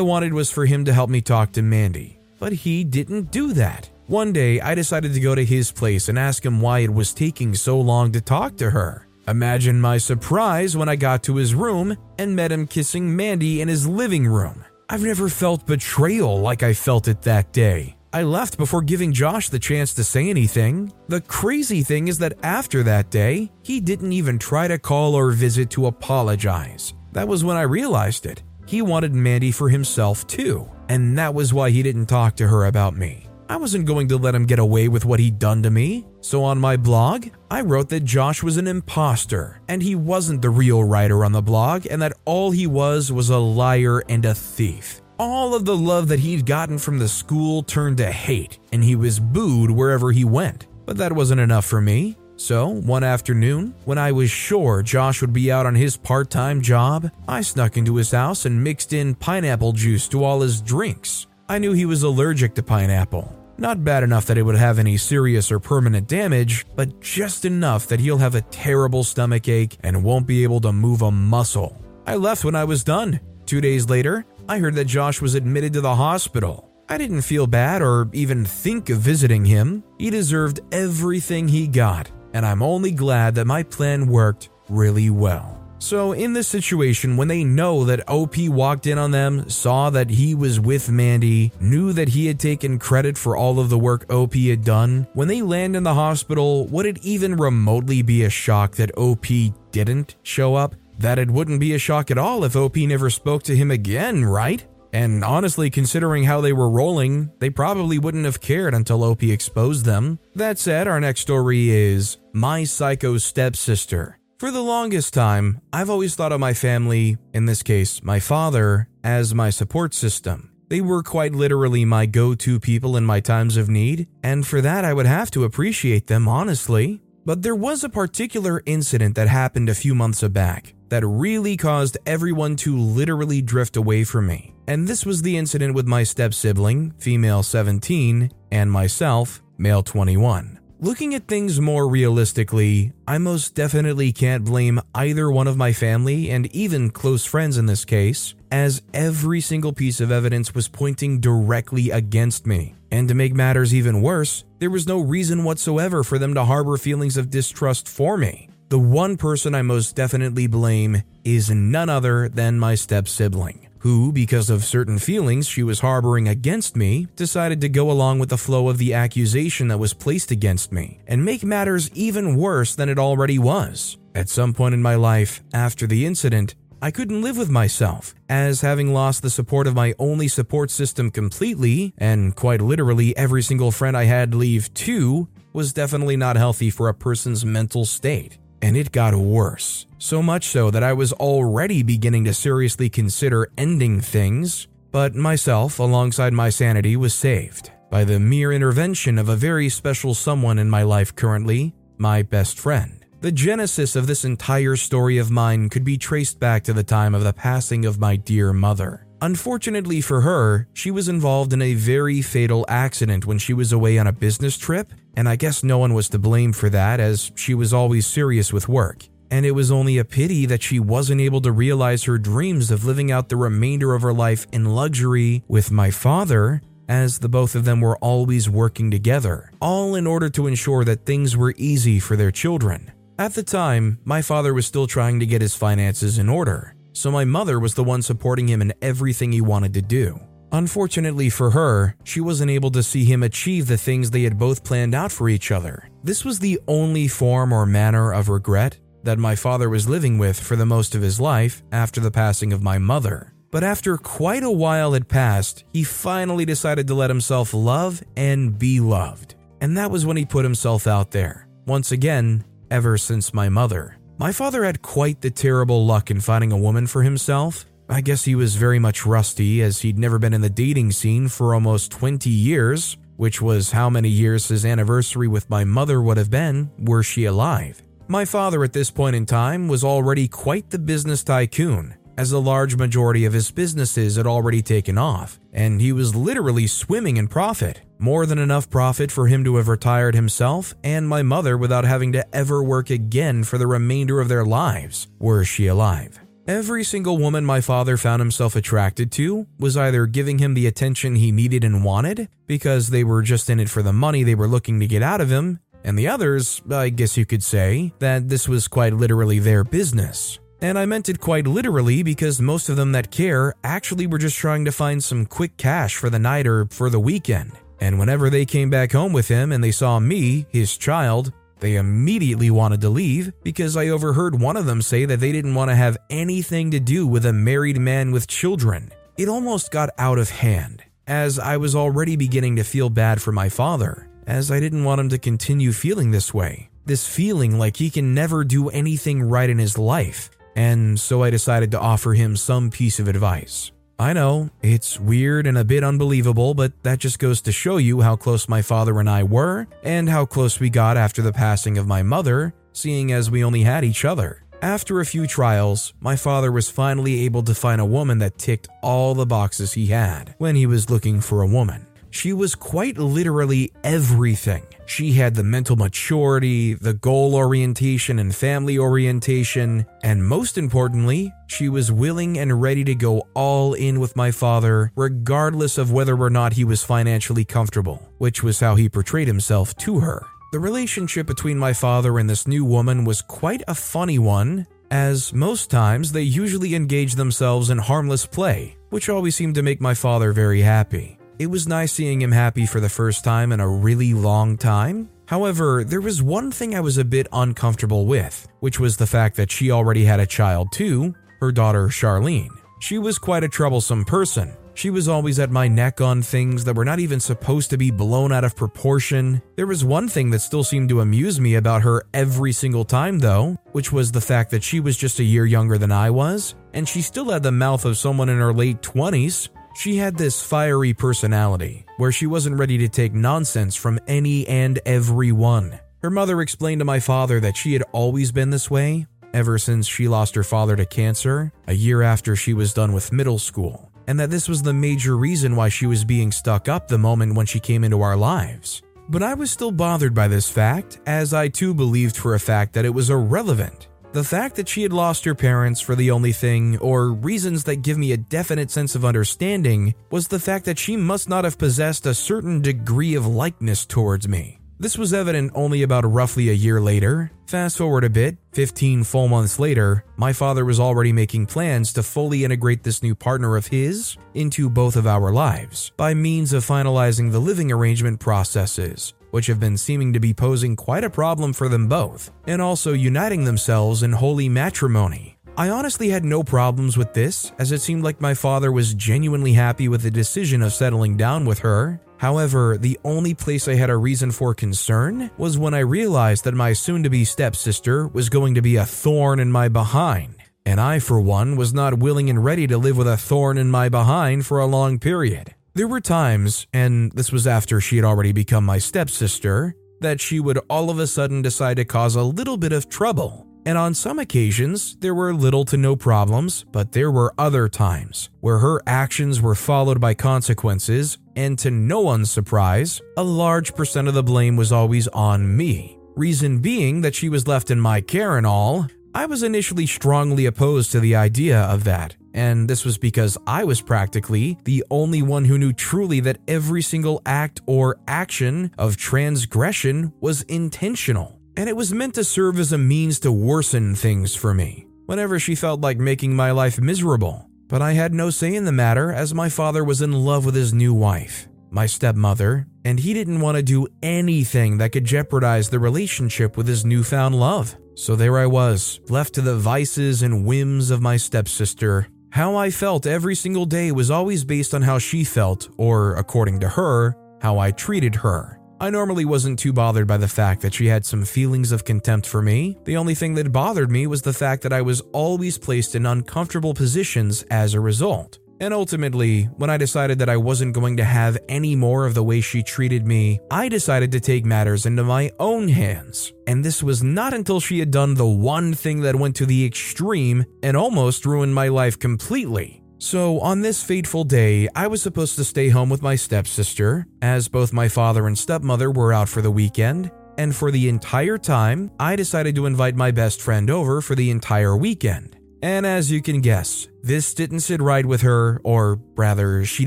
wanted 0.00 0.32
was 0.32 0.50
for 0.50 0.64
him 0.64 0.86
to 0.86 0.94
help 0.94 1.10
me 1.10 1.20
talk 1.20 1.52
to 1.52 1.62
Mandy. 1.62 2.18
But 2.38 2.52
he 2.52 2.84
didn't 2.84 3.30
do 3.30 3.52
that. 3.52 3.90
One 4.06 4.32
day, 4.32 4.60
I 4.60 4.74
decided 4.74 5.12
to 5.12 5.20
go 5.20 5.34
to 5.34 5.44
his 5.44 5.70
place 5.70 6.08
and 6.08 6.18
ask 6.18 6.44
him 6.44 6.62
why 6.62 6.78
it 6.80 6.92
was 6.92 7.12
taking 7.12 7.54
so 7.54 7.78
long 7.78 8.12
to 8.12 8.20
talk 8.22 8.56
to 8.56 8.70
her. 8.70 9.06
Imagine 9.28 9.78
my 9.80 9.98
surprise 9.98 10.74
when 10.74 10.88
I 10.88 10.96
got 10.96 11.22
to 11.24 11.36
his 11.36 11.54
room 11.54 11.96
and 12.18 12.34
met 12.34 12.52
him 12.52 12.66
kissing 12.66 13.14
Mandy 13.14 13.60
in 13.60 13.68
his 13.68 13.86
living 13.86 14.26
room. 14.26 14.64
I've 14.88 15.02
never 15.02 15.28
felt 15.28 15.66
betrayal 15.66 16.40
like 16.40 16.62
I 16.62 16.74
felt 16.74 17.08
it 17.08 17.22
that 17.22 17.52
day. 17.52 17.96
I 18.14 18.22
left 18.22 18.58
before 18.58 18.82
giving 18.82 19.12
Josh 19.12 19.48
the 19.48 19.58
chance 19.58 19.92
to 19.94 20.04
say 20.04 20.30
anything. 20.30 20.92
The 21.08 21.20
crazy 21.22 21.82
thing 21.82 22.06
is 22.06 22.18
that 22.18 22.38
after 22.44 22.84
that 22.84 23.10
day, 23.10 23.50
he 23.64 23.80
didn't 23.80 24.12
even 24.12 24.38
try 24.38 24.68
to 24.68 24.78
call 24.78 25.16
or 25.16 25.32
visit 25.32 25.68
to 25.70 25.86
apologize. 25.86 26.94
That 27.10 27.26
was 27.26 27.42
when 27.42 27.56
I 27.56 27.62
realized 27.62 28.24
it. 28.24 28.44
He 28.66 28.82
wanted 28.82 29.12
Mandy 29.14 29.50
for 29.50 29.68
himself 29.68 30.28
too, 30.28 30.70
and 30.88 31.18
that 31.18 31.34
was 31.34 31.52
why 31.52 31.70
he 31.70 31.82
didn't 31.82 32.06
talk 32.06 32.36
to 32.36 32.46
her 32.46 32.66
about 32.66 32.96
me. 32.96 33.26
I 33.48 33.56
wasn't 33.56 33.84
going 33.84 34.06
to 34.06 34.16
let 34.16 34.36
him 34.36 34.46
get 34.46 34.60
away 34.60 34.86
with 34.86 35.04
what 35.04 35.18
he'd 35.18 35.40
done 35.40 35.64
to 35.64 35.70
me. 35.70 36.06
So 36.20 36.44
on 36.44 36.60
my 36.60 36.76
blog, 36.76 37.30
I 37.50 37.62
wrote 37.62 37.88
that 37.88 38.04
Josh 38.04 38.44
was 38.44 38.58
an 38.58 38.68
imposter 38.68 39.60
and 39.66 39.82
he 39.82 39.96
wasn't 39.96 40.40
the 40.40 40.50
real 40.50 40.84
writer 40.84 41.24
on 41.24 41.32
the 41.32 41.42
blog 41.42 41.84
and 41.90 42.00
that 42.00 42.16
all 42.24 42.52
he 42.52 42.68
was 42.68 43.10
was 43.10 43.28
a 43.28 43.38
liar 43.38 44.04
and 44.08 44.24
a 44.24 44.34
thief. 44.34 45.02
All 45.16 45.54
of 45.54 45.64
the 45.64 45.76
love 45.76 46.08
that 46.08 46.18
he'd 46.18 46.44
gotten 46.44 46.76
from 46.76 46.98
the 46.98 47.06
school 47.08 47.62
turned 47.62 47.98
to 47.98 48.10
hate, 48.10 48.58
and 48.72 48.82
he 48.82 48.96
was 48.96 49.20
booed 49.20 49.70
wherever 49.70 50.10
he 50.10 50.24
went. 50.24 50.66
But 50.86 50.96
that 50.96 51.12
wasn't 51.12 51.40
enough 51.40 51.64
for 51.64 51.80
me. 51.80 52.16
So, 52.36 52.66
one 52.66 53.04
afternoon, 53.04 53.76
when 53.84 53.96
I 53.96 54.10
was 54.10 54.28
sure 54.28 54.82
Josh 54.82 55.20
would 55.20 55.32
be 55.32 55.52
out 55.52 55.66
on 55.66 55.76
his 55.76 55.96
part 55.96 56.30
time 56.30 56.60
job, 56.60 57.12
I 57.28 57.42
snuck 57.42 57.76
into 57.76 57.94
his 57.94 58.10
house 58.10 58.44
and 58.44 58.64
mixed 58.64 58.92
in 58.92 59.14
pineapple 59.14 59.72
juice 59.72 60.08
to 60.08 60.24
all 60.24 60.40
his 60.40 60.60
drinks. 60.60 61.28
I 61.48 61.58
knew 61.60 61.72
he 61.72 61.86
was 61.86 62.02
allergic 62.02 62.54
to 62.56 62.64
pineapple. 62.64 63.32
Not 63.56 63.84
bad 63.84 64.02
enough 64.02 64.26
that 64.26 64.36
it 64.36 64.42
would 64.42 64.56
have 64.56 64.80
any 64.80 64.96
serious 64.96 65.52
or 65.52 65.60
permanent 65.60 66.08
damage, 66.08 66.66
but 66.74 67.00
just 67.00 67.44
enough 67.44 67.86
that 67.86 68.00
he'll 68.00 68.18
have 68.18 68.34
a 68.34 68.40
terrible 68.40 69.04
stomach 69.04 69.46
ache 69.48 69.78
and 69.84 70.02
won't 70.02 70.26
be 70.26 70.42
able 70.42 70.60
to 70.62 70.72
move 70.72 71.02
a 71.02 71.12
muscle. 71.12 71.80
I 72.04 72.16
left 72.16 72.44
when 72.44 72.56
I 72.56 72.64
was 72.64 72.82
done. 72.82 73.20
Two 73.46 73.60
days 73.60 73.88
later, 73.88 74.24
I 74.46 74.58
heard 74.58 74.74
that 74.74 74.84
Josh 74.84 75.22
was 75.22 75.34
admitted 75.34 75.72
to 75.72 75.80
the 75.80 75.96
hospital. 75.96 76.70
I 76.90 76.98
didn't 76.98 77.22
feel 77.22 77.46
bad 77.46 77.80
or 77.80 78.10
even 78.12 78.44
think 78.44 78.90
of 78.90 78.98
visiting 78.98 79.42
him. 79.42 79.82
He 79.98 80.10
deserved 80.10 80.60
everything 80.70 81.48
he 81.48 81.66
got, 81.66 82.10
and 82.34 82.44
I'm 82.44 82.62
only 82.62 82.90
glad 82.90 83.34
that 83.36 83.46
my 83.46 83.62
plan 83.62 84.06
worked 84.06 84.50
really 84.68 85.08
well. 85.08 85.62
So, 85.78 86.12
in 86.12 86.34
this 86.34 86.46
situation, 86.46 87.16
when 87.16 87.28
they 87.28 87.42
know 87.42 87.84
that 87.84 88.08
OP 88.08 88.36
walked 88.48 88.86
in 88.86 88.98
on 88.98 89.10
them, 89.10 89.48
saw 89.48 89.88
that 89.90 90.10
he 90.10 90.34
was 90.34 90.60
with 90.60 90.90
Mandy, 90.90 91.50
knew 91.58 91.94
that 91.94 92.08
he 92.08 92.26
had 92.26 92.38
taken 92.38 92.78
credit 92.78 93.16
for 93.16 93.36
all 93.36 93.58
of 93.58 93.70
the 93.70 93.78
work 93.78 94.10
OP 94.12 94.34
had 94.34 94.62
done, 94.62 95.06
when 95.14 95.28
they 95.28 95.40
land 95.40 95.74
in 95.74 95.82
the 95.82 95.94
hospital, 95.94 96.66
would 96.68 96.86
it 96.86 97.02
even 97.02 97.36
remotely 97.36 98.02
be 98.02 98.24
a 98.24 98.30
shock 98.30 98.76
that 98.76 98.96
OP 98.96 99.26
didn't 99.72 100.16
show 100.22 100.54
up? 100.54 100.74
That 100.98 101.18
it 101.18 101.30
wouldn't 101.30 101.60
be 101.60 101.74
a 101.74 101.78
shock 101.78 102.10
at 102.10 102.18
all 102.18 102.44
if 102.44 102.56
OP 102.56 102.76
never 102.76 103.10
spoke 103.10 103.42
to 103.44 103.56
him 103.56 103.70
again, 103.70 104.24
right? 104.24 104.64
And 104.92 105.24
honestly, 105.24 105.70
considering 105.70 106.22
how 106.22 106.40
they 106.40 106.52
were 106.52 106.70
rolling, 106.70 107.32
they 107.40 107.50
probably 107.50 107.98
wouldn't 107.98 108.26
have 108.26 108.40
cared 108.40 108.74
until 108.74 109.02
OP 109.02 109.24
exposed 109.24 109.84
them. 109.84 110.20
That 110.36 110.58
said, 110.58 110.86
our 110.86 111.00
next 111.00 111.22
story 111.22 111.70
is 111.70 112.18
My 112.32 112.62
Psycho 112.62 113.18
Stepsister. 113.18 114.18
For 114.38 114.52
the 114.52 114.62
longest 114.62 115.12
time, 115.12 115.60
I've 115.72 115.90
always 115.90 116.14
thought 116.14 116.30
of 116.30 116.38
my 116.38 116.54
family, 116.54 117.18
in 117.32 117.46
this 117.46 117.62
case, 117.62 118.04
my 118.04 118.20
father, 118.20 118.88
as 119.02 119.34
my 119.34 119.50
support 119.50 119.94
system. 119.94 120.52
They 120.68 120.80
were 120.80 121.02
quite 121.02 121.34
literally 121.34 121.84
my 121.84 122.06
go 122.06 122.34
to 122.36 122.60
people 122.60 122.96
in 122.96 123.04
my 123.04 123.20
times 123.20 123.56
of 123.56 123.68
need, 123.68 124.06
and 124.22 124.46
for 124.46 124.60
that 124.60 124.84
I 124.84 124.94
would 124.94 125.06
have 125.06 125.30
to 125.32 125.44
appreciate 125.44 126.06
them, 126.06 126.28
honestly. 126.28 127.00
But 127.24 127.42
there 127.42 127.54
was 127.54 127.84
a 127.84 127.88
particular 127.88 128.62
incident 128.66 129.14
that 129.16 129.28
happened 129.28 129.68
a 129.68 129.74
few 129.74 129.94
months 129.94 130.22
back 130.22 130.74
that 130.94 131.04
really 131.04 131.56
caused 131.56 131.98
everyone 132.06 132.54
to 132.54 132.78
literally 132.78 133.42
drift 133.42 133.76
away 133.76 134.04
from 134.04 134.28
me. 134.28 134.54
And 134.68 134.86
this 134.86 135.04
was 135.04 135.22
the 135.22 135.36
incident 135.36 135.74
with 135.74 135.88
my 135.88 136.04
step 136.04 136.32
sibling, 136.32 136.92
female 136.98 137.42
17, 137.42 138.30
and 138.52 138.70
myself, 138.70 139.42
male 139.58 139.82
21. 139.82 140.60
Looking 140.78 141.12
at 141.16 141.26
things 141.26 141.60
more 141.60 141.88
realistically, 141.88 142.92
I 143.08 143.18
most 143.18 143.56
definitely 143.56 144.12
can't 144.12 144.44
blame 144.44 144.80
either 144.94 145.32
one 145.32 145.48
of 145.48 145.56
my 145.56 145.72
family 145.72 146.30
and 146.30 146.46
even 146.54 146.90
close 146.90 147.24
friends 147.24 147.58
in 147.58 147.66
this 147.66 147.84
case, 147.84 148.36
as 148.52 148.80
every 148.92 149.40
single 149.40 149.72
piece 149.72 150.00
of 150.00 150.12
evidence 150.12 150.54
was 150.54 150.68
pointing 150.68 151.18
directly 151.18 151.90
against 151.90 152.46
me. 152.46 152.76
And 152.92 153.08
to 153.08 153.16
make 153.16 153.34
matters 153.34 153.74
even 153.74 154.00
worse, 154.00 154.44
there 154.60 154.70
was 154.70 154.86
no 154.86 155.00
reason 155.00 155.42
whatsoever 155.42 156.04
for 156.04 156.20
them 156.20 156.34
to 156.34 156.44
harbor 156.44 156.76
feelings 156.76 157.16
of 157.16 157.30
distrust 157.30 157.88
for 157.88 158.16
me. 158.16 158.48
The 158.74 158.80
one 158.80 159.16
person 159.16 159.54
I 159.54 159.62
most 159.62 159.94
definitely 159.94 160.48
blame 160.48 161.04
is 161.22 161.48
none 161.48 161.88
other 161.88 162.28
than 162.28 162.58
my 162.58 162.74
step 162.74 163.06
sibling, 163.06 163.68
who, 163.78 164.10
because 164.10 164.50
of 164.50 164.64
certain 164.64 164.98
feelings 164.98 165.46
she 165.46 165.62
was 165.62 165.78
harboring 165.78 166.26
against 166.26 166.74
me, 166.74 167.06
decided 167.14 167.60
to 167.60 167.68
go 167.68 167.88
along 167.88 168.18
with 168.18 168.30
the 168.30 168.36
flow 168.36 168.68
of 168.68 168.78
the 168.78 168.92
accusation 168.92 169.68
that 169.68 169.78
was 169.78 169.94
placed 169.94 170.32
against 170.32 170.72
me 170.72 170.98
and 171.06 171.24
make 171.24 171.44
matters 171.44 171.88
even 171.92 172.34
worse 172.34 172.74
than 172.74 172.88
it 172.88 172.98
already 172.98 173.38
was. 173.38 173.96
At 174.12 174.28
some 174.28 174.52
point 174.52 174.74
in 174.74 174.82
my 174.82 174.96
life, 174.96 175.40
after 175.52 175.86
the 175.86 176.04
incident, 176.04 176.56
I 176.82 176.90
couldn't 176.90 177.22
live 177.22 177.36
with 177.36 177.50
myself, 177.50 178.12
as 178.28 178.62
having 178.62 178.92
lost 178.92 179.22
the 179.22 179.30
support 179.30 179.68
of 179.68 179.76
my 179.76 179.94
only 180.00 180.26
support 180.26 180.72
system 180.72 181.12
completely, 181.12 181.94
and 181.96 182.34
quite 182.34 182.60
literally 182.60 183.16
every 183.16 183.44
single 183.44 183.70
friend 183.70 183.96
I 183.96 184.06
had 184.06 184.34
leave 184.34 184.74
too, 184.74 185.28
was 185.52 185.72
definitely 185.72 186.16
not 186.16 186.34
healthy 186.34 186.70
for 186.70 186.88
a 186.88 186.94
person's 186.94 187.44
mental 187.44 187.84
state 187.84 188.38
and 188.64 188.78
it 188.78 188.90
got 188.92 189.14
worse. 189.14 189.84
So 189.98 190.22
much 190.22 190.48
so 190.48 190.70
that 190.70 190.82
I 190.82 190.94
was 190.94 191.12
already 191.12 191.82
beginning 191.82 192.24
to 192.24 192.32
seriously 192.32 192.88
consider 192.88 193.50
ending 193.58 194.00
things, 194.00 194.68
but 194.90 195.14
myself, 195.14 195.78
alongside 195.78 196.32
my 196.32 196.48
sanity, 196.48 196.96
was 196.96 197.12
saved 197.12 197.70
by 197.90 198.04
the 198.04 198.18
mere 198.18 198.52
intervention 198.52 199.18
of 199.18 199.28
a 199.28 199.36
very 199.36 199.68
special 199.68 200.14
someone 200.14 200.58
in 200.58 200.70
my 200.70 200.82
life 200.82 201.14
currently, 201.14 201.74
my 201.98 202.22
best 202.22 202.58
friend. 202.58 203.04
The 203.20 203.32
genesis 203.32 203.96
of 203.96 204.06
this 204.06 204.24
entire 204.24 204.76
story 204.76 205.18
of 205.18 205.30
mine 205.30 205.68
could 205.68 205.84
be 205.84 205.98
traced 205.98 206.40
back 206.40 206.64
to 206.64 206.72
the 206.72 206.82
time 206.82 207.14
of 207.14 207.22
the 207.22 207.34
passing 207.34 207.84
of 207.84 208.00
my 208.00 208.16
dear 208.16 208.54
mother. 208.54 209.06
Unfortunately 209.20 210.00
for 210.00 210.22
her, 210.22 210.68
she 210.72 210.90
was 210.90 211.08
involved 211.08 211.52
in 211.52 211.60
a 211.60 211.74
very 211.74 212.22
fatal 212.22 212.64
accident 212.68 213.26
when 213.26 213.38
she 213.38 213.52
was 213.52 213.72
away 213.72 213.98
on 213.98 214.06
a 214.06 214.12
business 214.12 214.56
trip 214.56 214.90
and 215.16 215.28
I 215.28 215.36
guess 215.36 215.62
no 215.62 215.78
one 215.78 215.94
was 215.94 216.08
to 216.10 216.18
blame 216.18 216.52
for 216.52 216.68
that 216.70 217.00
as 217.00 217.32
she 217.34 217.54
was 217.54 217.72
always 217.72 218.06
serious 218.06 218.52
with 218.52 218.68
work. 218.68 219.06
And 219.30 219.44
it 219.44 219.52
was 219.52 219.72
only 219.72 219.98
a 219.98 220.04
pity 220.04 220.46
that 220.46 220.62
she 220.62 220.78
wasn't 220.78 221.20
able 221.20 221.40
to 221.40 221.52
realize 221.52 222.04
her 222.04 222.18
dreams 222.18 222.70
of 222.70 222.84
living 222.84 223.10
out 223.10 223.28
the 223.28 223.36
remainder 223.36 223.94
of 223.94 224.02
her 224.02 224.12
life 224.12 224.46
in 224.52 224.64
luxury 224.66 225.42
with 225.48 225.70
my 225.70 225.90
father, 225.90 226.62
as 226.88 227.18
the 227.18 227.28
both 227.28 227.54
of 227.54 227.64
them 227.64 227.80
were 227.80 227.96
always 227.98 228.48
working 228.48 228.90
together, 228.90 229.50
all 229.60 229.94
in 229.94 230.06
order 230.06 230.28
to 230.30 230.46
ensure 230.46 230.84
that 230.84 231.06
things 231.06 231.36
were 231.36 231.54
easy 231.56 231.98
for 231.98 232.16
their 232.16 232.30
children. 232.30 232.92
At 233.18 233.34
the 233.34 233.42
time, 233.42 233.98
my 234.04 234.22
father 234.22 234.52
was 234.52 234.66
still 234.66 234.86
trying 234.86 235.20
to 235.20 235.26
get 235.26 235.40
his 235.40 235.54
finances 235.54 236.18
in 236.18 236.28
order, 236.28 236.74
so 236.92 237.10
my 237.10 237.24
mother 237.24 237.58
was 237.58 237.74
the 237.74 237.84
one 237.84 238.02
supporting 238.02 238.48
him 238.48 238.60
in 238.60 238.74
everything 238.82 239.32
he 239.32 239.40
wanted 239.40 239.72
to 239.74 239.82
do. 239.82 240.20
Unfortunately 240.54 241.30
for 241.30 241.50
her, 241.50 241.96
she 242.04 242.20
wasn't 242.20 242.48
able 242.48 242.70
to 242.70 242.82
see 242.84 243.04
him 243.04 243.24
achieve 243.24 243.66
the 243.66 243.76
things 243.76 244.08
they 244.08 244.22
had 244.22 244.38
both 244.38 244.62
planned 244.62 244.94
out 244.94 245.10
for 245.10 245.28
each 245.28 245.50
other. 245.50 245.90
This 246.04 246.24
was 246.24 246.38
the 246.38 246.60
only 246.68 247.08
form 247.08 247.52
or 247.52 247.66
manner 247.66 248.12
of 248.12 248.28
regret 248.28 248.78
that 249.02 249.18
my 249.18 249.34
father 249.34 249.68
was 249.68 249.88
living 249.88 250.16
with 250.16 250.38
for 250.38 250.54
the 250.54 250.64
most 250.64 250.94
of 250.94 251.02
his 251.02 251.18
life 251.20 251.64
after 251.72 252.00
the 252.00 252.12
passing 252.12 252.52
of 252.52 252.62
my 252.62 252.78
mother. 252.78 253.32
But 253.50 253.64
after 253.64 253.96
quite 253.96 254.44
a 254.44 254.50
while 254.50 254.92
had 254.92 255.08
passed, 255.08 255.64
he 255.72 255.82
finally 255.82 256.44
decided 256.44 256.86
to 256.86 256.94
let 256.94 257.10
himself 257.10 257.52
love 257.52 258.00
and 258.16 258.56
be 258.56 258.78
loved. 258.78 259.34
And 259.60 259.76
that 259.76 259.90
was 259.90 260.06
when 260.06 260.16
he 260.16 260.24
put 260.24 260.44
himself 260.44 260.86
out 260.86 261.10
there, 261.10 261.48
once 261.66 261.90
again, 261.90 262.44
ever 262.70 262.96
since 262.96 263.34
my 263.34 263.48
mother. 263.48 263.98
My 264.18 264.30
father 264.30 264.62
had 264.62 264.82
quite 264.82 265.20
the 265.20 265.32
terrible 265.32 265.84
luck 265.84 266.12
in 266.12 266.20
finding 266.20 266.52
a 266.52 266.56
woman 266.56 266.86
for 266.86 267.02
himself, 267.02 267.66
I 267.88 268.00
guess 268.00 268.24
he 268.24 268.34
was 268.34 268.56
very 268.56 268.78
much 268.78 269.04
rusty 269.04 269.60
as 269.60 269.80
he'd 269.80 269.98
never 269.98 270.18
been 270.18 270.32
in 270.32 270.40
the 270.40 270.48
dating 270.48 270.92
scene 270.92 271.28
for 271.28 271.54
almost 271.54 271.90
20 271.92 272.30
years, 272.30 272.96
which 273.16 273.42
was 273.42 273.72
how 273.72 273.90
many 273.90 274.08
years 274.08 274.48
his 274.48 274.64
anniversary 274.64 275.28
with 275.28 275.50
my 275.50 275.64
mother 275.64 276.00
would 276.00 276.16
have 276.16 276.30
been 276.30 276.70
were 276.78 277.02
she 277.02 277.26
alive. 277.26 277.82
My 278.08 278.24
father 278.24 278.64
at 278.64 278.72
this 278.72 278.90
point 278.90 279.16
in 279.16 279.26
time 279.26 279.68
was 279.68 279.84
already 279.84 280.28
quite 280.28 280.70
the 280.70 280.78
business 280.78 281.22
tycoon, 281.22 281.94
as 282.16 282.32
a 282.32 282.38
large 282.38 282.76
majority 282.76 283.26
of 283.26 283.34
his 283.34 283.50
businesses 283.50 284.16
had 284.16 284.26
already 284.26 284.62
taken 284.62 284.96
off, 284.96 285.38
and 285.52 285.80
he 285.80 285.92
was 285.92 286.14
literally 286.14 286.66
swimming 286.66 287.18
in 287.18 287.28
profit. 287.28 287.82
More 287.98 288.24
than 288.24 288.38
enough 288.38 288.70
profit 288.70 289.10
for 289.10 289.26
him 289.26 289.44
to 289.44 289.56
have 289.56 289.68
retired 289.68 290.14
himself 290.14 290.74
and 290.82 291.08
my 291.08 291.22
mother 291.22 291.56
without 291.58 291.84
having 291.84 292.12
to 292.12 292.34
ever 292.34 292.62
work 292.62 292.88
again 292.88 293.44
for 293.44 293.58
the 293.58 293.66
remainder 293.66 294.20
of 294.20 294.28
their 294.28 294.44
lives, 294.44 295.08
were 295.18 295.44
she 295.44 295.66
alive. 295.66 296.23
Every 296.46 296.84
single 296.84 297.16
woman 297.16 297.42
my 297.46 297.62
father 297.62 297.96
found 297.96 298.20
himself 298.20 298.54
attracted 298.54 299.10
to 299.12 299.46
was 299.58 299.78
either 299.78 300.04
giving 300.04 300.38
him 300.38 300.52
the 300.52 300.66
attention 300.66 301.16
he 301.16 301.32
needed 301.32 301.64
and 301.64 301.82
wanted 301.82 302.28
because 302.46 302.90
they 302.90 303.02
were 303.02 303.22
just 303.22 303.48
in 303.48 303.58
it 303.58 303.70
for 303.70 303.82
the 303.82 303.94
money 303.94 304.22
they 304.22 304.34
were 304.34 304.46
looking 304.46 304.78
to 304.80 304.86
get 304.86 305.02
out 305.02 305.22
of 305.22 305.30
him, 305.30 305.60
and 305.84 305.98
the 305.98 306.08
others, 306.08 306.60
I 306.70 306.90
guess 306.90 307.16
you 307.16 307.24
could 307.24 307.42
say, 307.42 307.94
that 307.98 308.28
this 308.28 308.46
was 308.46 308.68
quite 308.68 308.92
literally 308.92 309.38
their 309.38 309.64
business. 309.64 310.38
And 310.60 310.78
I 310.78 310.84
meant 310.84 311.08
it 311.08 311.18
quite 311.18 311.46
literally 311.46 312.02
because 312.02 312.42
most 312.42 312.68
of 312.68 312.76
them 312.76 312.92
that 312.92 313.10
care 313.10 313.54
actually 313.64 314.06
were 314.06 314.18
just 314.18 314.36
trying 314.36 314.66
to 314.66 314.72
find 314.72 315.02
some 315.02 315.24
quick 315.24 315.56
cash 315.56 315.96
for 315.96 316.10
the 316.10 316.18
night 316.18 316.46
or 316.46 316.66
for 316.66 316.90
the 316.90 317.00
weekend. 317.00 317.52
And 317.80 317.98
whenever 317.98 318.28
they 318.28 318.44
came 318.44 318.68
back 318.68 318.92
home 318.92 319.14
with 319.14 319.28
him 319.28 319.50
and 319.50 319.64
they 319.64 319.72
saw 319.72 319.98
me, 319.98 320.44
his 320.50 320.76
child, 320.76 321.32
they 321.60 321.76
immediately 321.76 322.50
wanted 322.50 322.80
to 322.82 322.88
leave 322.88 323.32
because 323.42 323.76
I 323.76 323.88
overheard 323.88 324.40
one 324.40 324.56
of 324.56 324.66
them 324.66 324.82
say 324.82 325.04
that 325.04 325.20
they 325.20 325.32
didn't 325.32 325.54
want 325.54 325.70
to 325.70 325.74
have 325.74 325.96
anything 326.10 326.70
to 326.72 326.80
do 326.80 327.06
with 327.06 327.24
a 327.26 327.32
married 327.32 327.78
man 327.78 328.12
with 328.12 328.26
children. 328.26 328.92
It 329.16 329.28
almost 329.28 329.70
got 329.70 329.90
out 329.96 330.18
of 330.18 330.30
hand, 330.30 330.82
as 331.06 331.38
I 331.38 331.56
was 331.56 331.74
already 331.74 332.16
beginning 332.16 332.56
to 332.56 332.64
feel 332.64 332.90
bad 332.90 333.22
for 333.22 333.32
my 333.32 333.48
father, 333.48 334.08
as 334.26 334.50
I 334.50 334.60
didn't 334.60 334.84
want 334.84 335.00
him 335.00 335.08
to 335.10 335.18
continue 335.18 335.72
feeling 335.72 336.10
this 336.10 336.34
way. 336.34 336.68
This 336.86 337.06
feeling 337.06 337.58
like 337.58 337.76
he 337.76 337.90
can 337.90 338.14
never 338.14 338.44
do 338.44 338.68
anything 338.68 339.22
right 339.22 339.48
in 339.48 339.58
his 339.58 339.78
life, 339.78 340.30
and 340.56 340.98
so 340.98 341.22
I 341.22 341.30
decided 341.30 341.70
to 341.70 341.80
offer 341.80 342.12
him 342.12 342.36
some 342.36 342.70
piece 342.70 342.98
of 342.98 343.08
advice. 343.08 343.70
I 343.98 344.12
know, 344.12 344.50
it's 344.60 344.98
weird 344.98 345.46
and 345.46 345.56
a 345.56 345.64
bit 345.64 345.84
unbelievable, 345.84 346.54
but 346.54 346.72
that 346.82 346.98
just 346.98 347.20
goes 347.20 347.40
to 347.42 347.52
show 347.52 347.76
you 347.76 348.00
how 348.00 348.16
close 348.16 348.48
my 348.48 348.60
father 348.60 348.98
and 348.98 349.08
I 349.08 349.22
were, 349.22 349.68
and 349.84 350.08
how 350.08 350.26
close 350.26 350.58
we 350.58 350.68
got 350.68 350.96
after 350.96 351.22
the 351.22 351.32
passing 351.32 351.78
of 351.78 351.86
my 351.86 352.02
mother, 352.02 352.54
seeing 352.72 353.12
as 353.12 353.30
we 353.30 353.44
only 353.44 353.62
had 353.62 353.84
each 353.84 354.04
other. 354.04 354.42
After 354.60 354.98
a 354.98 355.06
few 355.06 355.28
trials, 355.28 355.94
my 356.00 356.16
father 356.16 356.50
was 356.50 356.70
finally 356.70 357.20
able 357.20 357.44
to 357.44 357.54
find 357.54 357.80
a 357.80 357.84
woman 357.84 358.18
that 358.18 358.38
ticked 358.38 358.66
all 358.82 359.14
the 359.14 359.26
boxes 359.26 359.74
he 359.74 359.86
had 359.86 360.34
when 360.38 360.56
he 360.56 360.66
was 360.66 360.90
looking 360.90 361.20
for 361.20 361.42
a 361.42 361.46
woman. 361.46 361.86
She 362.10 362.32
was 362.32 362.54
quite 362.56 362.98
literally 362.98 363.72
everything. 363.84 364.64
She 364.86 365.12
had 365.12 365.34
the 365.34 365.42
mental 365.42 365.76
maturity, 365.76 366.74
the 366.74 366.94
goal 366.94 367.34
orientation 367.34 368.18
and 368.18 368.34
family 368.34 368.78
orientation, 368.78 369.86
and 370.02 370.26
most 370.26 370.58
importantly, 370.58 371.32
she 371.46 371.68
was 371.68 371.90
willing 371.90 372.38
and 372.38 372.60
ready 372.60 372.84
to 372.84 372.94
go 372.94 373.26
all 373.34 373.74
in 373.74 374.00
with 374.00 374.16
my 374.16 374.30
father, 374.30 374.92
regardless 374.94 375.78
of 375.78 375.92
whether 375.92 376.16
or 376.20 376.30
not 376.30 376.52
he 376.52 376.64
was 376.64 376.84
financially 376.84 377.44
comfortable, 377.44 378.12
which 378.18 378.42
was 378.42 378.60
how 378.60 378.74
he 378.74 378.88
portrayed 378.88 379.26
himself 379.26 379.76
to 379.78 380.00
her. 380.00 380.26
The 380.52 380.60
relationship 380.60 381.26
between 381.26 381.58
my 381.58 381.72
father 381.72 382.18
and 382.18 382.30
this 382.30 382.46
new 382.46 382.64
woman 382.64 383.04
was 383.04 383.22
quite 383.22 383.62
a 383.66 383.74
funny 383.74 384.18
one, 384.18 384.66
as 384.90 385.32
most 385.32 385.70
times 385.70 386.12
they 386.12 386.22
usually 386.22 386.74
engage 386.74 387.14
themselves 387.14 387.70
in 387.70 387.78
harmless 387.78 388.26
play, 388.26 388.76
which 388.90 389.08
always 389.08 389.34
seemed 389.34 389.56
to 389.56 389.62
make 389.62 389.80
my 389.80 389.94
father 389.94 390.32
very 390.32 390.60
happy. 390.60 391.18
It 391.36 391.48
was 391.48 391.66
nice 391.66 391.92
seeing 391.92 392.22
him 392.22 392.30
happy 392.30 392.64
for 392.64 392.78
the 392.78 392.88
first 392.88 393.24
time 393.24 393.50
in 393.50 393.58
a 393.58 393.68
really 393.68 394.14
long 394.14 394.56
time. 394.56 395.10
However, 395.26 395.82
there 395.82 396.00
was 396.00 396.22
one 396.22 396.52
thing 396.52 396.76
I 396.76 396.80
was 396.80 396.96
a 396.96 397.04
bit 397.04 397.26
uncomfortable 397.32 398.06
with, 398.06 398.46
which 398.60 398.78
was 398.78 398.96
the 398.96 399.06
fact 399.06 399.36
that 399.36 399.50
she 399.50 399.72
already 399.72 400.04
had 400.04 400.20
a 400.20 400.26
child 400.26 400.70
too, 400.70 401.12
her 401.40 401.50
daughter 401.50 401.88
Charlene. 401.88 402.50
She 402.78 402.98
was 402.98 403.18
quite 403.18 403.42
a 403.42 403.48
troublesome 403.48 404.04
person. 404.04 404.56
She 404.74 404.90
was 404.90 405.08
always 405.08 405.40
at 405.40 405.50
my 405.50 405.66
neck 405.66 406.00
on 406.00 406.22
things 406.22 406.64
that 406.64 406.76
were 406.76 406.84
not 406.84 407.00
even 407.00 407.18
supposed 407.18 407.70
to 407.70 407.78
be 407.78 407.90
blown 407.90 408.30
out 408.30 408.44
of 408.44 408.54
proportion. 408.54 409.42
There 409.56 409.66
was 409.66 409.84
one 409.84 410.08
thing 410.08 410.30
that 410.30 410.40
still 410.40 410.64
seemed 410.64 410.88
to 410.90 411.00
amuse 411.00 411.40
me 411.40 411.56
about 411.56 411.82
her 411.82 412.04
every 412.12 412.52
single 412.52 412.84
time, 412.84 413.18
though, 413.18 413.56
which 413.72 413.92
was 413.92 414.12
the 414.12 414.20
fact 414.20 414.50
that 414.50 414.62
she 414.62 414.78
was 414.78 414.96
just 414.96 415.20
a 415.20 415.24
year 415.24 415.46
younger 415.46 415.78
than 415.78 415.92
I 415.92 416.10
was, 416.10 416.54
and 416.74 416.88
she 416.88 417.02
still 417.02 417.30
had 417.30 417.42
the 417.42 417.52
mouth 417.52 417.84
of 417.84 417.96
someone 417.96 418.28
in 418.28 418.38
her 418.38 418.52
late 418.52 418.82
20s, 418.82 419.48
she 419.74 419.96
had 419.96 420.16
this 420.16 420.42
fiery 420.42 420.94
personality 420.94 421.84
where 421.96 422.12
she 422.12 422.26
wasn't 422.26 422.56
ready 422.56 422.78
to 422.78 422.88
take 422.88 423.12
nonsense 423.12 423.76
from 423.76 423.98
any 424.06 424.46
and 424.46 424.80
everyone. 424.86 425.78
Her 426.02 426.10
mother 426.10 426.40
explained 426.40 426.80
to 426.80 426.84
my 426.84 427.00
father 427.00 427.40
that 427.40 427.56
she 427.56 427.72
had 427.72 427.82
always 427.92 428.30
been 428.30 428.50
this 428.50 428.70
way 428.70 429.06
ever 429.32 429.58
since 429.58 429.86
she 429.86 430.06
lost 430.06 430.34
her 430.36 430.44
father 430.44 430.76
to 430.76 430.86
cancer 430.86 431.52
a 431.66 431.74
year 431.74 432.02
after 432.02 432.36
she 432.36 432.54
was 432.54 432.72
done 432.72 432.92
with 432.92 433.12
middle 433.12 433.38
school, 433.38 433.90
and 434.06 434.18
that 434.20 434.30
this 434.30 434.48
was 434.48 434.62
the 434.62 434.72
major 434.72 435.16
reason 435.16 435.56
why 435.56 435.68
she 435.68 435.86
was 435.86 436.04
being 436.04 436.30
stuck 436.30 436.68
up 436.68 436.86
the 436.86 436.98
moment 436.98 437.34
when 437.34 437.46
she 437.46 437.58
came 437.58 437.82
into 437.82 438.00
our 438.00 438.16
lives. 438.16 438.82
But 439.08 439.22
I 439.22 439.34
was 439.34 439.50
still 439.50 439.72
bothered 439.72 440.14
by 440.14 440.28
this 440.28 440.48
fact, 440.48 441.00
as 441.06 441.34
I 441.34 441.48
too 441.48 441.74
believed 441.74 442.16
for 442.16 442.34
a 442.34 442.40
fact 442.40 442.74
that 442.74 442.84
it 442.84 442.94
was 442.94 443.10
irrelevant 443.10 443.88
the 444.14 444.22
fact 444.22 444.54
that 444.54 444.68
she 444.68 444.84
had 444.84 444.92
lost 444.92 445.24
her 445.24 445.34
parents 445.34 445.80
for 445.80 445.96
the 445.96 446.12
only 446.12 446.30
thing, 446.30 446.78
or 446.78 447.12
reasons 447.12 447.64
that 447.64 447.82
give 447.82 447.98
me 447.98 448.12
a 448.12 448.16
definite 448.16 448.70
sense 448.70 448.94
of 448.94 449.04
understanding, 449.04 449.92
was 450.12 450.28
the 450.28 450.38
fact 450.38 450.64
that 450.66 450.78
she 450.78 450.96
must 450.96 451.28
not 451.28 451.42
have 451.42 451.58
possessed 451.58 452.06
a 452.06 452.14
certain 452.14 452.62
degree 452.62 453.16
of 453.16 453.26
likeness 453.26 453.84
towards 453.84 454.28
me. 454.28 454.60
This 454.78 454.96
was 454.96 455.12
evident 455.12 455.50
only 455.56 455.82
about 455.82 456.04
roughly 456.04 456.48
a 456.48 456.52
year 456.52 456.80
later. 456.80 457.32
Fast 457.46 457.78
forward 457.78 458.04
a 458.04 458.10
bit, 458.10 458.36
15 458.52 459.02
full 459.02 459.26
months 459.26 459.58
later, 459.58 460.04
my 460.16 460.32
father 460.32 460.64
was 460.64 460.78
already 460.78 461.12
making 461.12 461.46
plans 461.46 461.92
to 461.94 462.02
fully 462.04 462.44
integrate 462.44 462.84
this 462.84 463.02
new 463.02 463.16
partner 463.16 463.56
of 463.56 463.66
his 463.66 464.16
into 464.34 464.70
both 464.70 464.94
of 464.94 465.08
our 465.08 465.32
lives 465.32 465.90
by 465.96 466.14
means 466.14 466.52
of 466.52 466.64
finalizing 466.64 467.32
the 467.32 467.40
living 467.40 467.72
arrangement 467.72 468.20
processes, 468.20 469.12
which 469.34 469.48
have 469.48 469.58
been 469.58 469.76
seeming 469.76 470.12
to 470.12 470.20
be 470.20 470.32
posing 470.32 470.76
quite 470.76 471.02
a 471.02 471.10
problem 471.10 471.52
for 471.52 471.68
them 471.68 471.88
both, 471.88 472.30
and 472.46 472.62
also 472.62 472.92
uniting 472.92 473.42
themselves 473.42 474.04
in 474.04 474.12
holy 474.12 474.48
matrimony. 474.48 475.36
I 475.56 475.70
honestly 475.70 476.08
had 476.08 476.24
no 476.24 476.44
problems 476.44 476.96
with 476.96 477.14
this, 477.14 477.50
as 477.58 477.72
it 477.72 477.80
seemed 477.80 478.04
like 478.04 478.20
my 478.20 478.34
father 478.34 478.70
was 478.70 478.94
genuinely 478.94 479.52
happy 479.52 479.88
with 479.88 480.02
the 480.02 480.10
decision 480.12 480.62
of 480.62 480.72
settling 480.72 481.16
down 481.16 481.46
with 481.46 481.58
her. 481.58 482.00
However, 482.18 482.78
the 482.78 482.96
only 483.04 483.34
place 483.34 483.66
I 483.66 483.74
had 483.74 483.90
a 483.90 483.96
reason 483.96 484.30
for 484.30 484.54
concern 484.54 485.32
was 485.36 485.58
when 485.58 485.74
I 485.74 485.80
realized 485.80 486.44
that 486.44 486.54
my 486.54 486.72
soon 486.72 487.02
to 487.02 487.10
be 487.10 487.24
stepsister 487.24 488.06
was 488.06 488.28
going 488.28 488.54
to 488.54 488.62
be 488.62 488.76
a 488.76 488.86
thorn 488.86 489.40
in 489.40 489.50
my 489.50 489.66
behind. 489.66 490.36
And 490.64 490.80
I, 490.80 491.00
for 491.00 491.20
one, 491.20 491.56
was 491.56 491.74
not 491.74 491.98
willing 491.98 492.30
and 492.30 492.44
ready 492.44 492.68
to 492.68 492.78
live 492.78 492.96
with 492.96 493.08
a 493.08 493.16
thorn 493.16 493.58
in 493.58 493.68
my 493.68 493.88
behind 493.88 494.46
for 494.46 494.60
a 494.60 494.66
long 494.66 495.00
period. 495.00 495.56
There 495.76 495.88
were 495.88 496.00
times, 496.00 496.68
and 496.72 497.10
this 497.10 497.32
was 497.32 497.48
after 497.48 497.80
she 497.80 497.96
had 497.96 498.04
already 498.04 498.30
become 498.30 498.64
my 498.64 498.78
stepsister, 498.78 499.74
that 500.02 500.20
she 500.20 500.38
would 500.38 500.58
all 500.70 500.88
of 500.88 501.00
a 501.00 501.06
sudden 501.08 501.42
decide 501.42 501.78
to 501.78 501.84
cause 501.84 502.14
a 502.14 502.22
little 502.22 502.56
bit 502.56 502.72
of 502.72 502.88
trouble. 502.88 503.48
And 503.66 503.76
on 503.76 503.92
some 503.92 504.20
occasions, 504.20 504.94
there 505.00 505.16
were 505.16 505.34
little 505.34 505.64
to 505.64 505.76
no 505.76 505.96
problems, 505.96 506.64
but 506.70 506.92
there 506.92 507.10
were 507.10 507.34
other 507.38 507.68
times 507.68 508.30
where 508.40 508.58
her 508.58 508.82
actions 508.86 509.40
were 509.40 509.56
followed 509.56 510.00
by 510.00 510.14
consequences, 510.14 511.18
and 511.34 511.58
to 511.58 511.72
no 511.72 512.02
one's 512.02 512.30
surprise, 512.30 513.02
a 513.16 513.24
large 513.24 513.74
percent 513.74 514.06
of 514.06 514.14
the 514.14 514.22
blame 514.22 514.56
was 514.56 514.70
always 514.70 515.08
on 515.08 515.56
me. 515.56 515.98
Reason 516.14 516.60
being 516.60 517.00
that 517.00 517.16
she 517.16 517.28
was 517.28 517.48
left 517.48 517.72
in 517.72 517.80
my 517.80 518.00
care 518.00 518.38
and 518.38 518.46
all, 518.46 518.86
I 519.12 519.26
was 519.26 519.42
initially 519.42 519.86
strongly 519.86 520.46
opposed 520.46 520.92
to 520.92 521.00
the 521.00 521.16
idea 521.16 521.62
of 521.62 521.82
that, 521.82 522.14
and 522.34 522.68
this 522.68 522.84
was 522.84 522.98
because 522.98 523.38
I 523.46 523.64
was 523.64 523.80
practically 523.80 524.58
the 524.64 524.84
only 524.90 525.22
one 525.22 525.44
who 525.44 525.56
knew 525.56 525.72
truly 525.72 526.20
that 526.20 526.40
every 526.48 526.82
single 526.82 527.22
act 527.24 527.60
or 527.66 527.96
action 528.08 528.72
of 528.76 528.96
transgression 528.96 530.12
was 530.20 530.42
intentional. 530.42 531.38
And 531.56 531.68
it 531.68 531.76
was 531.76 531.94
meant 531.94 532.14
to 532.14 532.24
serve 532.24 532.58
as 532.58 532.72
a 532.72 532.78
means 532.78 533.20
to 533.20 533.30
worsen 533.30 533.94
things 533.94 534.34
for 534.34 534.52
me, 534.52 534.88
whenever 535.06 535.38
she 535.38 535.54
felt 535.54 535.80
like 535.80 535.98
making 535.98 536.34
my 536.34 536.50
life 536.50 536.80
miserable. 536.80 537.48
But 537.68 537.80
I 537.80 537.92
had 537.92 538.12
no 538.12 538.30
say 538.30 538.54
in 538.54 538.64
the 538.64 538.72
matter 538.72 539.12
as 539.12 539.32
my 539.32 539.48
father 539.48 539.84
was 539.84 540.02
in 540.02 540.12
love 540.12 540.44
with 540.44 540.56
his 540.56 540.74
new 540.74 540.92
wife, 540.92 541.48
my 541.70 541.86
stepmother, 541.86 542.66
and 542.84 542.98
he 542.98 543.14
didn't 543.14 543.40
want 543.40 543.56
to 543.56 543.62
do 543.62 543.86
anything 544.02 544.78
that 544.78 544.90
could 544.90 545.04
jeopardize 545.04 545.70
the 545.70 545.78
relationship 545.78 546.56
with 546.56 546.66
his 546.66 546.84
newfound 546.84 547.38
love. 547.38 547.76
So 547.96 548.16
there 548.16 548.38
I 548.38 548.46
was, 548.46 549.00
left 549.08 549.34
to 549.34 549.40
the 549.40 549.56
vices 549.56 550.22
and 550.22 550.44
whims 550.44 550.90
of 550.90 551.00
my 551.00 551.16
stepsister, 551.16 552.08
how 552.34 552.56
I 552.56 552.68
felt 552.68 553.06
every 553.06 553.36
single 553.36 553.64
day 553.64 553.92
was 553.92 554.10
always 554.10 554.42
based 554.42 554.74
on 554.74 554.82
how 554.82 554.98
she 554.98 555.22
felt, 555.22 555.68
or 555.76 556.16
according 556.16 556.58
to 556.60 556.68
her, 556.68 557.16
how 557.40 557.60
I 557.60 557.70
treated 557.70 558.16
her. 558.16 558.58
I 558.80 558.90
normally 558.90 559.24
wasn't 559.24 559.56
too 559.56 559.72
bothered 559.72 560.08
by 560.08 560.16
the 560.16 560.26
fact 560.26 560.60
that 560.62 560.74
she 560.74 560.86
had 560.86 561.06
some 561.06 561.24
feelings 561.24 561.70
of 561.70 561.84
contempt 561.84 562.26
for 562.26 562.42
me. 562.42 562.76
The 562.86 562.96
only 562.96 563.14
thing 563.14 563.34
that 563.34 563.52
bothered 563.52 563.88
me 563.88 564.08
was 564.08 564.22
the 564.22 564.32
fact 564.32 564.64
that 564.64 564.72
I 564.72 564.82
was 564.82 565.00
always 565.12 565.58
placed 565.58 565.94
in 565.94 566.06
uncomfortable 566.06 566.74
positions 566.74 567.44
as 567.52 567.72
a 567.72 567.80
result. 567.80 568.40
And 568.64 568.72
ultimately, 568.72 569.42
when 569.58 569.68
I 569.68 569.76
decided 569.76 570.18
that 570.20 570.30
I 570.30 570.38
wasn't 570.38 570.72
going 570.72 570.96
to 570.96 571.04
have 571.04 571.36
any 571.50 571.76
more 571.76 572.06
of 572.06 572.14
the 572.14 572.24
way 572.24 572.40
she 572.40 572.62
treated 572.62 573.06
me, 573.06 573.38
I 573.50 573.68
decided 573.68 574.10
to 574.12 574.20
take 574.20 574.46
matters 574.46 574.86
into 574.86 575.04
my 575.04 575.30
own 575.38 575.68
hands. 575.68 576.32
And 576.46 576.64
this 576.64 576.82
was 576.82 577.02
not 577.02 577.34
until 577.34 577.60
she 577.60 577.78
had 577.78 577.90
done 577.90 578.14
the 578.14 578.26
one 578.26 578.72
thing 578.72 579.02
that 579.02 579.16
went 579.16 579.36
to 579.36 579.44
the 579.44 579.66
extreme 579.66 580.46
and 580.62 580.78
almost 580.78 581.26
ruined 581.26 581.54
my 581.54 581.68
life 581.68 581.98
completely. 581.98 582.82
So, 582.96 583.38
on 583.40 583.60
this 583.60 583.82
fateful 583.82 584.24
day, 584.24 584.66
I 584.74 584.86
was 584.86 585.02
supposed 585.02 585.36
to 585.36 585.44
stay 585.44 585.68
home 585.68 585.90
with 585.90 586.00
my 586.00 586.14
stepsister, 586.14 587.06
as 587.20 587.48
both 587.48 587.70
my 587.70 587.88
father 587.88 588.26
and 588.26 588.38
stepmother 588.38 588.90
were 588.90 589.12
out 589.12 589.28
for 589.28 589.42
the 589.42 589.50
weekend, 589.50 590.10
and 590.38 590.56
for 590.56 590.70
the 590.70 590.88
entire 590.88 591.36
time, 591.36 591.90
I 592.00 592.16
decided 592.16 592.54
to 592.54 592.64
invite 592.64 592.96
my 592.96 593.10
best 593.10 593.42
friend 593.42 593.68
over 593.68 594.00
for 594.00 594.14
the 594.14 594.30
entire 594.30 594.74
weekend. 594.74 595.36
And 595.64 595.86
as 595.86 596.12
you 596.12 596.20
can 596.20 596.42
guess, 596.42 596.88
this 597.02 597.32
didn't 597.32 597.60
sit 597.60 597.80
right 597.80 598.04
with 598.04 598.20
her, 598.20 598.60
or 598.64 599.00
rather, 599.16 599.64
she 599.64 599.86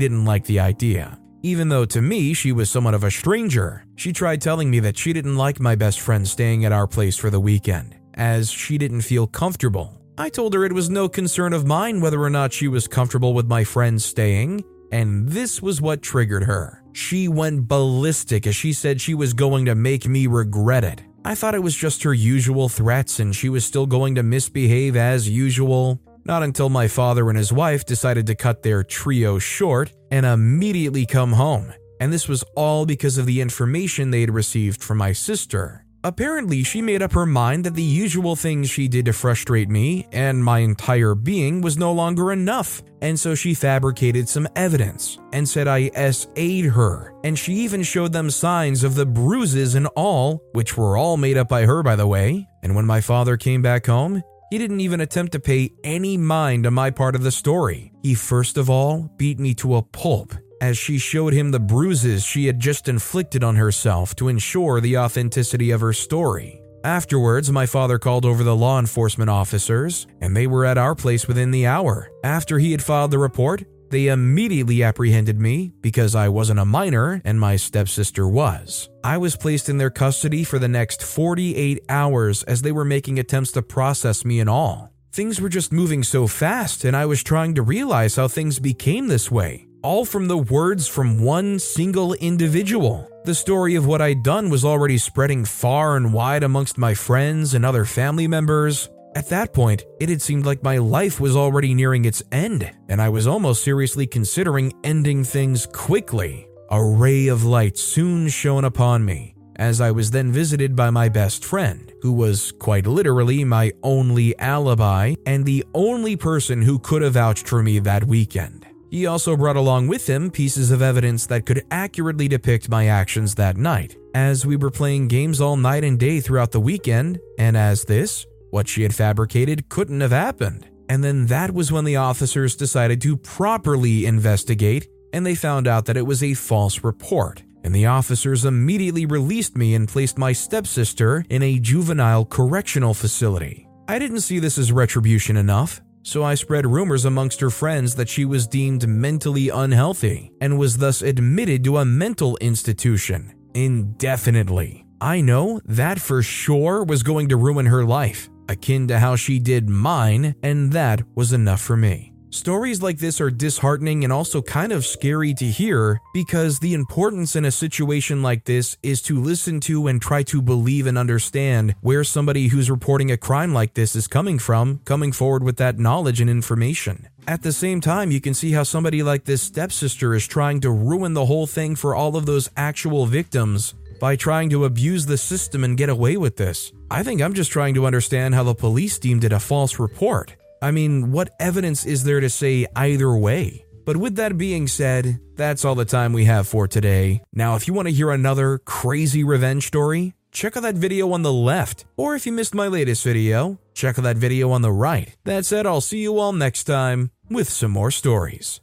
didn't 0.00 0.24
like 0.24 0.44
the 0.44 0.58
idea. 0.58 1.20
Even 1.44 1.68
though 1.68 1.84
to 1.84 2.02
me 2.02 2.34
she 2.34 2.50
was 2.50 2.68
somewhat 2.68 2.94
of 2.94 3.04
a 3.04 3.12
stranger, 3.12 3.84
she 3.94 4.12
tried 4.12 4.40
telling 4.40 4.72
me 4.72 4.80
that 4.80 4.98
she 4.98 5.12
didn't 5.12 5.36
like 5.36 5.60
my 5.60 5.76
best 5.76 6.00
friend 6.00 6.26
staying 6.26 6.64
at 6.64 6.72
our 6.72 6.88
place 6.88 7.16
for 7.16 7.30
the 7.30 7.38
weekend, 7.38 7.94
as 8.14 8.50
she 8.50 8.76
didn't 8.76 9.02
feel 9.02 9.28
comfortable. 9.28 10.02
I 10.18 10.30
told 10.30 10.52
her 10.54 10.64
it 10.64 10.72
was 10.72 10.90
no 10.90 11.08
concern 11.08 11.52
of 11.52 11.64
mine 11.64 12.00
whether 12.00 12.20
or 12.20 12.28
not 12.28 12.52
she 12.52 12.66
was 12.66 12.88
comfortable 12.88 13.32
with 13.32 13.46
my 13.46 13.62
friend 13.62 14.02
staying, 14.02 14.64
and 14.90 15.28
this 15.28 15.62
was 15.62 15.80
what 15.80 16.02
triggered 16.02 16.42
her. 16.42 16.82
She 16.92 17.28
went 17.28 17.68
ballistic 17.68 18.48
as 18.48 18.56
she 18.56 18.72
said 18.72 19.00
she 19.00 19.14
was 19.14 19.32
going 19.32 19.66
to 19.66 19.76
make 19.76 20.08
me 20.08 20.26
regret 20.26 20.82
it. 20.82 21.02
I 21.28 21.34
thought 21.34 21.54
it 21.54 21.62
was 21.62 21.76
just 21.76 22.04
her 22.04 22.14
usual 22.14 22.70
threats 22.70 23.20
and 23.20 23.36
she 23.36 23.50
was 23.50 23.62
still 23.62 23.84
going 23.84 24.14
to 24.14 24.22
misbehave 24.22 24.96
as 24.96 25.28
usual. 25.28 26.00
Not 26.24 26.42
until 26.42 26.70
my 26.70 26.88
father 26.88 27.28
and 27.28 27.36
his 27.36 27.52
wife 27.52 27.84
decided 27.84 28.26
to 28.28 28.34
cut 28.34 28.62
their 28.62 28.82
trio 28.82 29.38
short 29.38 29.92
and 30.10 30.24
immediately 30.24 31.04
come 31.04 31.34
home. 31.34 31.74
And 32.00 32.10
this 32.10 32.28
was 32.28 32.44
all 32.56 32.86
because 32.86 33.18
of 33.18 33.26
the 33.26 33.42
information 33.42 34.10
they 34.10 34.22
had 34.22 34.32
received 34.32 34.82
from 34.82 34.96
my 34.96 35.12
sister. 35.12 35.84
Apparently, 36.04 36.62
she 36.62 36.80
made 36.80 37.02
up 37.02 37.12
her 37.12 37.26
mind 37.26 37.64
that 37.64 37.74
the 37.74 37.82
usual 37.82 38.36
things 38.36 38.70
she 38.70 38.86
did 38.86 39.06
to 39.06 39.12
frustrate 39.12 39.68
me 39.68 40.06
and 40.12 40.44
my 40.44 40.60
entire 40.60 41.16
being 41.16 41.60
was 41.60 41.76
no 41.76 41.92
longer 41.92 42.30
enough, 42.30 42.82
and 43.02 43.18
so 43.18 43.34
she 43.34 43.52
fabricated 43.52 44.28
some 44.28 44.46
evidence 44.54 45.18
and 45.32 45.48
said 45.48 45.66
I 45.66 45.88
SA'd 45.90 46.66
her, 46.66 47.14
and 47.24 47.36
she 47.36 47.54
even 47.54 47.82
showed 47.82 48.12
them 48.12 48.30
signs 48.30 48.84
of 48.84 48.94
the 48.94 49.06
bruises 49.06 49.74
and 49.74 49.88
all, 49.96 50.40
which 50.52 50.76
were 50.76 50.96
all 50.96 51.16
made 51.16 51.36
up 51.36 51.48
by 51.48 51.66
her, 51.66 51.82
by 51.82 51.96
the 51.96 52.06
way. 52.06 52.46
And 52.62 52.76
when 52.76 52.86
my 52.86 53.00
father 53.00 53.36
came 53.36 53.62
back 53.62 53.86
home, 53.86 54.22
he 54.50 54.58
didn't 54.58 54.80
even 54.80 55.00
attempt 55.00 55.32
to 55.32 55.40
pay 55.40 55.70
any 55.82 56.16
mind 56.16 56.64
to 56.64 56.70
my 56.70 56.90
part 56.90 57.16
of 57.16 57.22
the 57.22 57.32
story. 57.32 57.92
He 58.02 58.14
first 58.14 58.56
of 58.56 58.70
all 58.70 59.10
beat 59.16 59.38
me 59.38 59.52
to 59.54 59.76
a 59.76 59.82
pulp 59.82 60.34
as 60.60 60.78
she 60.78 60.98
showed 60.98 61.32
him 61.32 61.50
the 61.50 61.60
bruises 61.60 62.24
she 62.24 62.46
had 62.46 62.58
just 62.58 62.88
inflicted 62.88 63.44
on 63.44 63.56
herself 63.56 64.14
to 64.16 64.28
ensure 64.28 64.80
the 64.80 64.98
authenticity 64.98 65.70
of 65.70 65.80
her 65.80 65.92
story. 65.92 66.62
Afterwards, 66.84 67.50
my 67.50 67.66
father 67.66 67.98
called 67.98 68.24
over 68.24 68.44
the 68.44 68.54
law 68.56 68.78
enforcement 68.78 69.30
officers, 69.30 70.06
and 70.20 70.36
they 70.36 70.46
were 70.46 70.64
at 70.64 70.78
our 70.78 70.94
place 70.94 71.26
within 71.26 71.50
the 71.50 71.66
hour. 71.66 72.10
After 72.22 72.58
he 72.58 72.72
had 72.72 72.82
filed 72.82 73.10
the 73.10 73.18
report, 73.18 73.64
they 73.90 74.08
immediately 74.08 74.82
apprehended 74.82 75.40
me 75.40 75.72
because 75.80 76.14
I 76.14 76.28
wasn't 76.28 76.60
a 76.60 76.64
minor 76.64 77.22
and 77.24 77.40
my 77.40 77.56
stepsister 77.56 78.28
was. 78.28 78.88
I 79.02 79.16
was 79.18 79.36
placed 79.36 79.68
in 79.68 79.78
their 79.78 79.90
custody 79.90 80.44
for 80.44 80.58
the 80.58 80.68
next 80.68 81.02
48 81.02 81.84
hours 81.88 82.42
as 82.44 82.62
they 82.62 82.72
were 82.72 82.84
making 82.84 83.18
attempts 83.18 83.52
to 83.52 83.62
process 83.62 84.24
me 84.24 84.40
and 84.40 84.50
all. 84.50 84.92
Things 85.12 85.40
were 85.40 85.48
just 85.48 85.72
moving 85.72 86.02
so 86.02 86.26
fast, 86.26 86.84
and 86.84 86.94
I 86.94 87.06
was 87.06 87.22
trying 87.22 87.54
to 87.54 87.62
realize 87.62 88.16
how 88.16 88.28
things 88.28 88.58
became 88.58 89.08
this 89.08 89.30
way 89.30 89.67
all 89.82 90.04
from 90.04 90.28
the 90.28 90.38
words 90.38 90.88
from 90.88 91.22
one 91.22 91.58
single 91.58 92.14
individual. 92.14 93.08
The 93.24 93.34
story 93.34 93.74
of 93.74 93.86
what 93.86 94.00
I'd 94.00 94.22
done 94.22 94.50
was 94.50 94.64
already 94.64 94.98
spreading 94.98 95.44
far 95.44 95.96
and 95.96 96.12
wide 96.12 96.42
amongst 96.42 96.78
my 96.78 96.94
friends 96.94 97.54
and 97.54 97.64
other 97.64 97.84
family 97.84 98.26
members. 98.26 98.88
At 99.14 99.28
that 99.30 99.52
point, 99.52 99.84
it 99.98 100.08
had 100.08 100.22
seemed 100.22 100.46
like 100.46 100.62
my 100.62 100.78
life 100.78 101.18
was 101.18 101.34
already 101.34 101.74
nearing 101.74 102.04
its 102.04 102.22
end, 102.30 102.70
and 102.88 103.02
I 103.02 103.08
was 103.08 103.26
almost 103.26 103.64
seriously 103.64 104.06
considering 104.06 104.72
ending 104.84 105.24
things 105.24 105.66
quickly. 105.66 106.46
A 106.70 106.84
ray 106.84 107.28
of 107.28 107.44
light 107.44 107.76
soon 107.78 108.28
shone 108.28 108.64
upon 108.64 109.04
me, 109.04 109.34
as 109.56 109.80
I 109.80 109.90
was 109.90 110.10
then 110.10 110.30
visited 110.30 110.76
by 110.76 110.90
my 110.90 111.08
best 111.08 111.44
friend, 111.44 111.92
who 112.02 112.12
was 112.12 112.52
quite 112.52 112.86
literally 112.86 113.42
my 113.42 113.72
only 113.82 114.38
alibi 114.38 115.14
and 115.26 115.44
the 115.44 115.64
only 115.74 116.14
person 116.14 116.62
who 116.62 116.78
could 116.78 117.02
have 117.02 117.14
vouched 117.14 117.48
for 117.48 117.62
me 117.62 117.80
that 117.80 118.04
weekend. 118.04 118.67
He 118.90 119.06
also 119.06 119.36
brought 119.36 119.56
along 119.56 119.88
with 119.88 120.08
him 120.08 120.30
pieces 120.30 120.70
of 120.70 120.80
evidence 120.80 121.26
that 121.26 121.44
could 121.44 121.64
accurately 121.70 122.28
depict 122.28 122.70
my 122.70 122.86
actions 122.86 123.34
that 123.34 123.56
night, 123.56 123.96
as 124.14 124.46
we 124.46 124.56
were 124.56 124.70
playing 124.70 125.08
games 125.08 125.40
all 125.40 125.56
night 125.56 125.84
and 125.84 125.98
day 125.98 126.20
throughout 126.20 126.52
the 126.52 126.60
weekend, 126.60 127.18
and 127.38 127.56
as 127.56 127.84
this, 127.84 128.26
what 128.50 128.66
she 128.66 128.82
had 128.82 128.94
fabricated, 128.94 129.68
couldn't 129.68 130.00
have 130.00 130.10
happened. 130.10 130.68
And 130.88 131.04
then 131.04 131.26
that 131.26 131.52
was 131.52 131.70
when 131.70 131.84
the 131.84 131.96
officers 131.96 132.56
decided 132.56 133.02
to 133.02 133.16
properly 133.18 134.06
investigate, 134.06 134.88
and 135.12 135.26
they 135.26 135.34
found 135.34 135.68
out 135.68 135.84
that 135.84 135.98
it 135.98 136.06
was 136.06 136.22
a 136.22 136.32
false 136.32 136.82
report. 136.82 137.42
And 137.64 137.74
the 137.74 137.86
officers 137.86 138.46
immediately 138.46 139.04
released 139.04 139.56
me 139.56 139.74
and 139.74 139.86
placed 139.86 140.16
my 140.16 140.32
stepsister 140.32 141.24
in 141.28 141.42
a 141.42 141.58
juvenile 141.58 142.24
correctional 142.24 142.94
facility. 142.94 143.68
I 143.86 143.98
didn't 143.98 144.20
see 144.20 144.38
this 144.38 144.56
as 144.56 144.72
retribution 144.72 145.36
enough, 145.36 145.80
so 146.08 146.24
I 146.24 146.36
spread 146.36 146.66
rumors 146.66 147.04
amongst 147.04 147.38
her 147.40 147.50
friends 147.50 147.94
that 147.96 148.08
she 148.08 148.24
was 148.24 148.46
deemed 148.46 148.88
mentally 148.88 149.50
unhealthy 149.50 150.32
and 150.40 150.58
was 150.58 150.78
thus 150.78 151.02
admitted 151.02 151.62
to 151.64 151.76
a 151.76 151.84
mental 151.84 152.38
institution 152.38 153.34
indefinitely. 153.52 154.86
I 155.02 155.20
know 155.20 155.60
that 155.66 156.00
for 156.00 156.22
sure 156.22 156.82
was 156.82 157.02
going 157.02 157.28
to 157.28 157.36
ruin 157.36 157.66
her 157.66 157.84
life, 157.84 158.30
akin 158.48 158.88
to 158.88 158.98
how 158.98 159.16
she 159.16 159.38
did 159.38 159.68
mine, 159.68 160.34
and 160.42 160.72
that 160.72 161.02
was 161.14 161.34
enough 161.34 161.60
for 161.60 161.76
me. 161.76 162.14
Stories 162.30 162.82
like 162.82 162.98
this 162.98 163.22
are 163.22 163.30
disheartening 163.30 164.04
and 164.04 164.12
also 164.12 164.42
kind 164.42 164.70
of 164.70 164.84
scary 164.84 165.32
to 165.32 165.46
hear 165.46 165.98
because 166.12 166.58
the 166.58 166.74
importance 166.74 167.34
in 167.34 167.46
a 167.46 167.50
situation 167.50 168.22
like 168.22 168.44
this 168.44 168.76
is 168.82 169.00
to 169.00 169.18
listen 169.18 169.60
to 169.60 169.86
and 169.86 170.02
try 170.02 170.22
to 170.22 170.42
believe 170.42 170.86
and 170.86 170.98
understand 170.98 171.74
where 171.80 172.04
somebody 172.04 172.48
who's 172.48 172.70
reporting 172.70 173.10
a 173.10 173.16
crime 173.16 173.54
like 173.54 173.72
this 173.72 173.96
is 173.96 174.06
coming 174.06 174.38
from, 174.38 174.78
coming 174.84 175.10
forward 175.10 175.42
with 175.42 175.56
that 175.56 175.78
knowledge 175.78 176.20
and 176.20 176.28
information. 176.28 177.08
At 177.26 177.42
the 177.42 177.52
same 177.52 177.80
time, 177.80 178.10
you 178.10 178.20
can 178.20 178.34
see 178.34 178.52
how 178.52 178.62
somebody 178.62 179.02
like 179.02 179.24
this 179.24 179.40
stepsister 179.40 180.14
is 180.14 180.26
trying 180.26 180.60
to 180.60 180.70
ruin 180.70 181.14
the 181.14 181.26
whole 181.26 181.46
thing 181.46 181.76
for 181.76 181.94
all 181.94 182.14
of 182.14 182.26
those 182.26 182.50
actual 182.58 183.06
victims 183.06 183.74
by 184.00 184.16
trying 184.16 184.50
to 184.50 184.66
abuse 184.66 185.06
the 185.06 185.18
system 185.18 185.64
and 185.64 185.78
get 185.78 185.88
away 185.88 186.18
with 186.18 186.36
this. 186.36 186.72
I 186.90 187.02
think 187.02 187.22
I'm 187.22 187.34
just 187.34 187.50
trying 187.50 187.74
to 187.74 187.86
understand 187.86 188.34
how 188.34 188.42
the 188.42 188.54
police 188.54 188.98
deemed 188.98 189.24
it 189.24 189.32
a 189.32 189.40
false 189.40 189.78
report. 189.78 190.34
I 190.60 190.70
mean, 190.70 191.12
what 191.12 191.34
evidence 191.38 191.86
is 191.86 192.04
there 192.04 192.20
to 192.20 192.30
say 192.30 192.66
either 192.74 193.14
way? 193.16 193.64
But 193.84 193.96
with 193.96 194.16
that 194.16 194.36
being 194.36 194.66
said, 194.66 195.18
that's 195.34 195.64
all 195.64 195.74
the 195.74 195.84
time 195.84 196.12
we 196.12 196.24
have 196.26 196.46
for 196.46 196.68
today. 196.68 197.22
Now, 197.32 197.54
if 197.56 197.66
you 197.66 197.74
want 197.74 197.88
to 197.88 197.94
hear 197.94 198.10
another 198.10 198.58
crazy 198.58 199.24
revenge 199.24 199.66
story, 199.66 200.14
check 200.30 200.56
out 200.56 200.62
that 200.64 200.74
video 200.74 201.12
on 201.12 201.22
the 201.22 201.32
left. 201.32 201.86
Or 201.96 202.14
if 202.14 202.26
you 202.26 202.32
missed 202.32 202.54
my 202.54 202.68
latest 202.68 203.02
video, 203.02 203.58
check 203.72 203.98
out 203.98 204.02
that 204.02 204.18
video 204.18 204.50
on 204.50 204.62
the 204.62 204.72
right. 204.72 205.16
That 205.24 205.46
said, 205.46 205.64
I'll 205.64 205.80
see 205.80 206.02
you 206.02 206.18
all 206.18 206.32
next 206.32 206.64
time 206.64 207.12
with 207.30 207.48
some 207.48 207.70
more 207.70 207.90
stories. 207.90 208.60